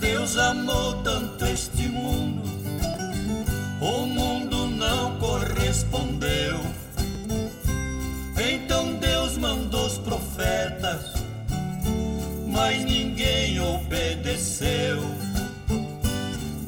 [0.00, 2.42] Deus amou tanto este mundo,
[3.80, 6.60] o mundo não correspondeu.
[8.36, 11.28] Então Deus mandou os profetas
[12.58, 12.97] mas ninguém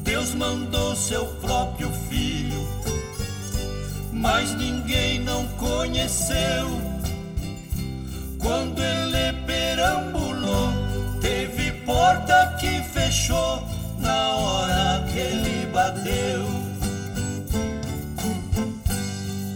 [0.03, 2.65] Deus mandou seu próprio filho,
[4.13, 6.69] mas ninguém não conheceu.
[8.39, 10.69] Quando ele perambulou,
[11.19, 13.61] teve porta que fechou
[13.99, 16.45] na hora que ele bateu.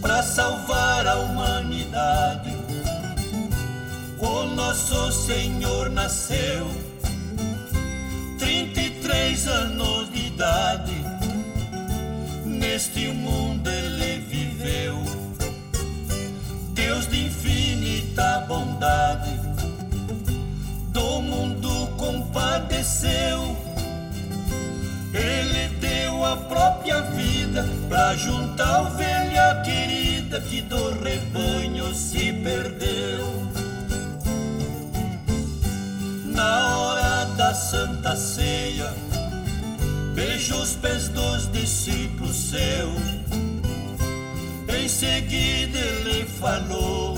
[0.02, 2.54] Para salvar a humanidade
[4.18, 6.85] o nosso Senhor nasceu.
[8.38, 10.94] 33 anos de idade,
[12.44, 15.02] neste mundo ele viveu.
[16.72, 19.40] Deus de infinita bondade,
[20.92, 23.56] do mundo compadeceu.
[25.14, 33.46] Ele deu a própria vida pra juntar ovelha querida que do rebanho se perdeu
[36.36, 36.95] na hora
[37.56, 38.92] Santa Ceia,
[40.14, 42.92] beijo os pés dos discípulos seu.
[44.68, 47.16] Em seguida ele falou: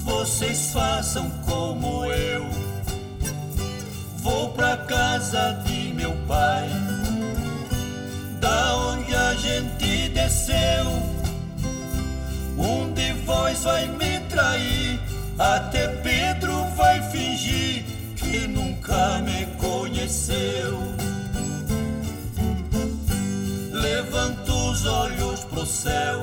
[0.00, 2.44] Vocês façam como eu.
[4.18, 6.68] Vou pra casa de meu pai,
[8.40, 10.86] da onde a gente desceu.
[12.58, 15.00] Um de vós vai me trair,
[15.38, 20.78] até Pedro vai fingir que nunca me conheceu.
[23.72, 26.22] Levanto os olhos pro céu,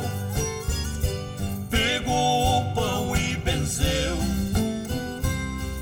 [1.70, 4.18] pego o pão e benzeu.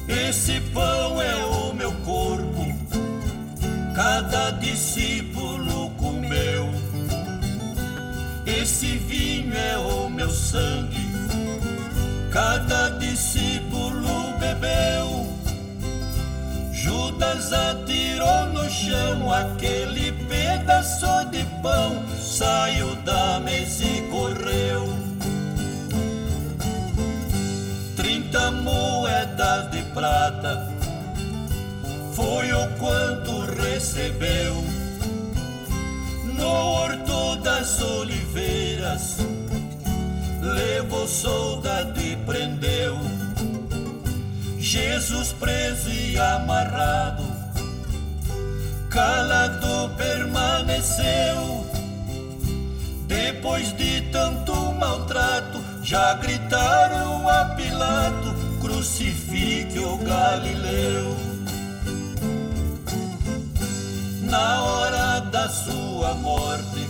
[0.08, 2.66] Esse pão é o meu corpo,
[3.96, 5.39] cada discípulo
[18.80, 24.88] chão aquele pedaço de pão, saiu da mesa e correu.
[27.96, 30.72] Trinta moedas de prata
[32.14, 34.56] foi o quanto recebeu
[36.38, 39.18] no horto das oliveiras.
[40.42, 42.98] Levou soldado e prendeu
[44.58, 47.24] Jesus preso e amarrado,
[48.90, 51.66] calado permaneceu.
[53.08, 61.16] Depois de tanto maltrato, já gritaram a Pilato: crucifique o Galileu.
[64.24, 66.88] Na hora da sua morte,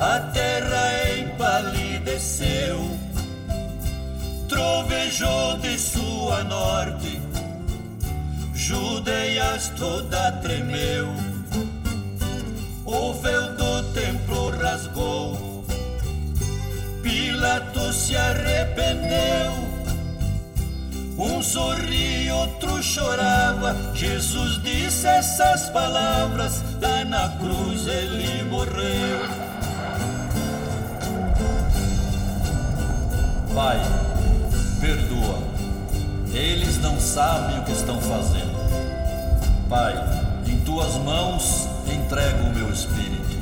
[0.00, 2.98] a terra empalideceu
[4.48, 7.20] trovejou de sua norte,
[8.68, 11.08] Judeias toda tremeu,
[12.84, 15.64] o véu do templo rasgou,
[17.02, 19.54] Pilatos se arrependeu.
[21.16, 23.74] Um sorria, outro chorava.
[23.94, 29.20] Jesus disse essas palavras, lá na cruz ele morreu.
[33.54, 33.80] Pai,
[34.78, 35.38] perdoa.
[36.34, 38.47] Eles não sabem o que estão fazendo.
[39.68, 39.94] Pai,
[40.46, 43.36] em tuas mãos entrego o meu espírito.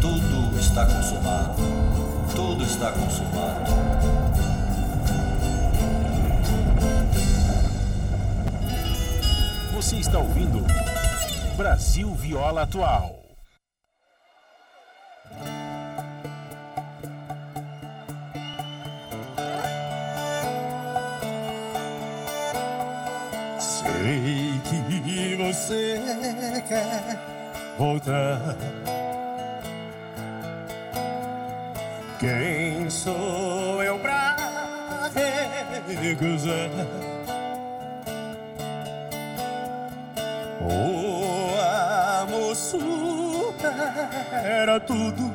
[0.00, 1.56] Tudo está consumado.
[2.32, 3.72] Tudo está consumado.
[9.74, 10.64] Você está ouvindo
[11.56, 13.17] Brasil Viola Atual.
[26.62, 27.18] Quer
[27.78, 28.56] voltar.
[32.18, 34.36] Quem sou eu pra
[36.00, 36.70] recusar?
[40.60, 41.54] O
[42.20, 43.60] amor supera
[44.80, 45.30] tudo.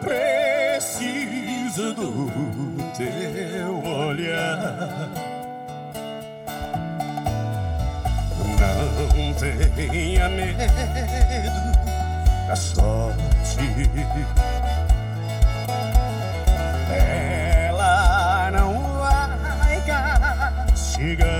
[0.00, 2.28] Preciso do
[2.96, 4.98] teu olhar.
[8.62, 10.56] Não tenha medo
[12.46, 13.58] da sorte.
[16.88, 21.31] Ela não vai castigar.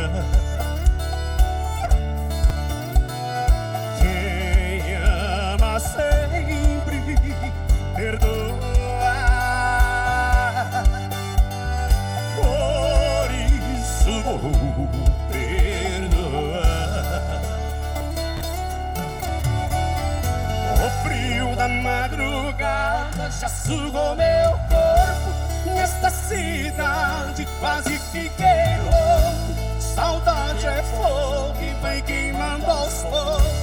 [23.64, 25.72] Sugou meu corpo.
[25.74, 29.80] Nesta cidade quase fiquei louco.
[29.80, 33.62] Saudade é fogo que vem queimando aos poucos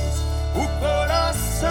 [0.56, 1.70] o coração.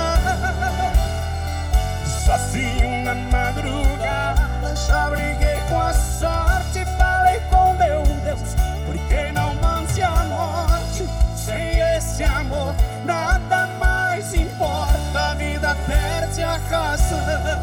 [2.24, 6.84] Sozinho na madrugada, já briguei com a sorte.
[6.98, 8.54] Falei com meu Deus,
[8.86, 11.08] porque não mande a morte.
[11.34, 12.74] Sem esse amor,
[13.04, 15.30] nada mais importa.
[15.30, 17.57] A vida perde a razão.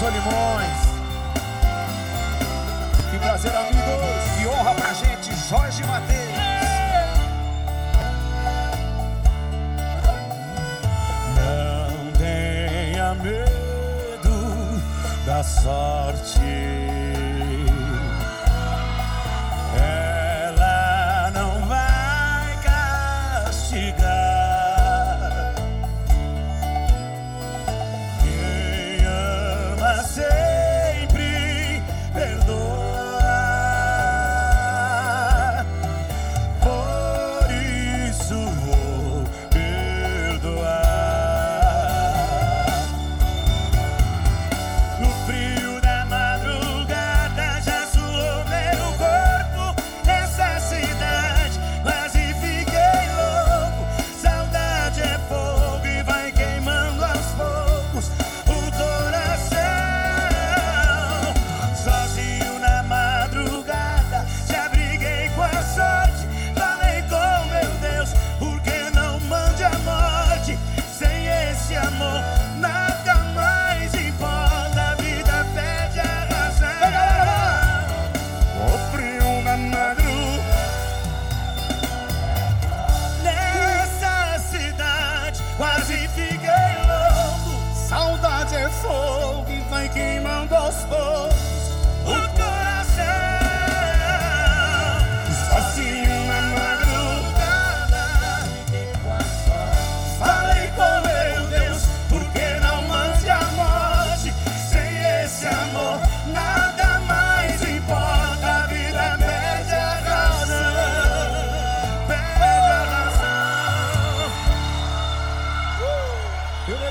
[0.00, 0.78] Solimões.
[3.10, 4.38] Que prazer, amigos.
[4.38, 6.20] Que honra pra gente, Jorge Matheus.
[11.36, 14.82] Não tenha medo
[15.26, 16.79] da sorte.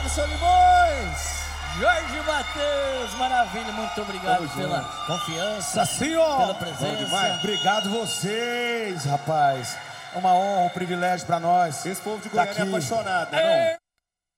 [0.09, 1.39] Robson Limões.
[1.77, 6.37] Jorge Matheus, maravilha, muito obrigado Vamos pela confiança, Senhor.
[6.37, 7.37] pela presença.
[7.37, 9.77] Obrigado vocês, rapaz.
[10.13, 11.85] É uma honra, um privilégio para nós.
[11.85, 13.31] Esse povo de tá Goiânia tá é apaixonado.
[13.31, 13.77] Né, é.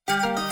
[0.09, 0.50] Não?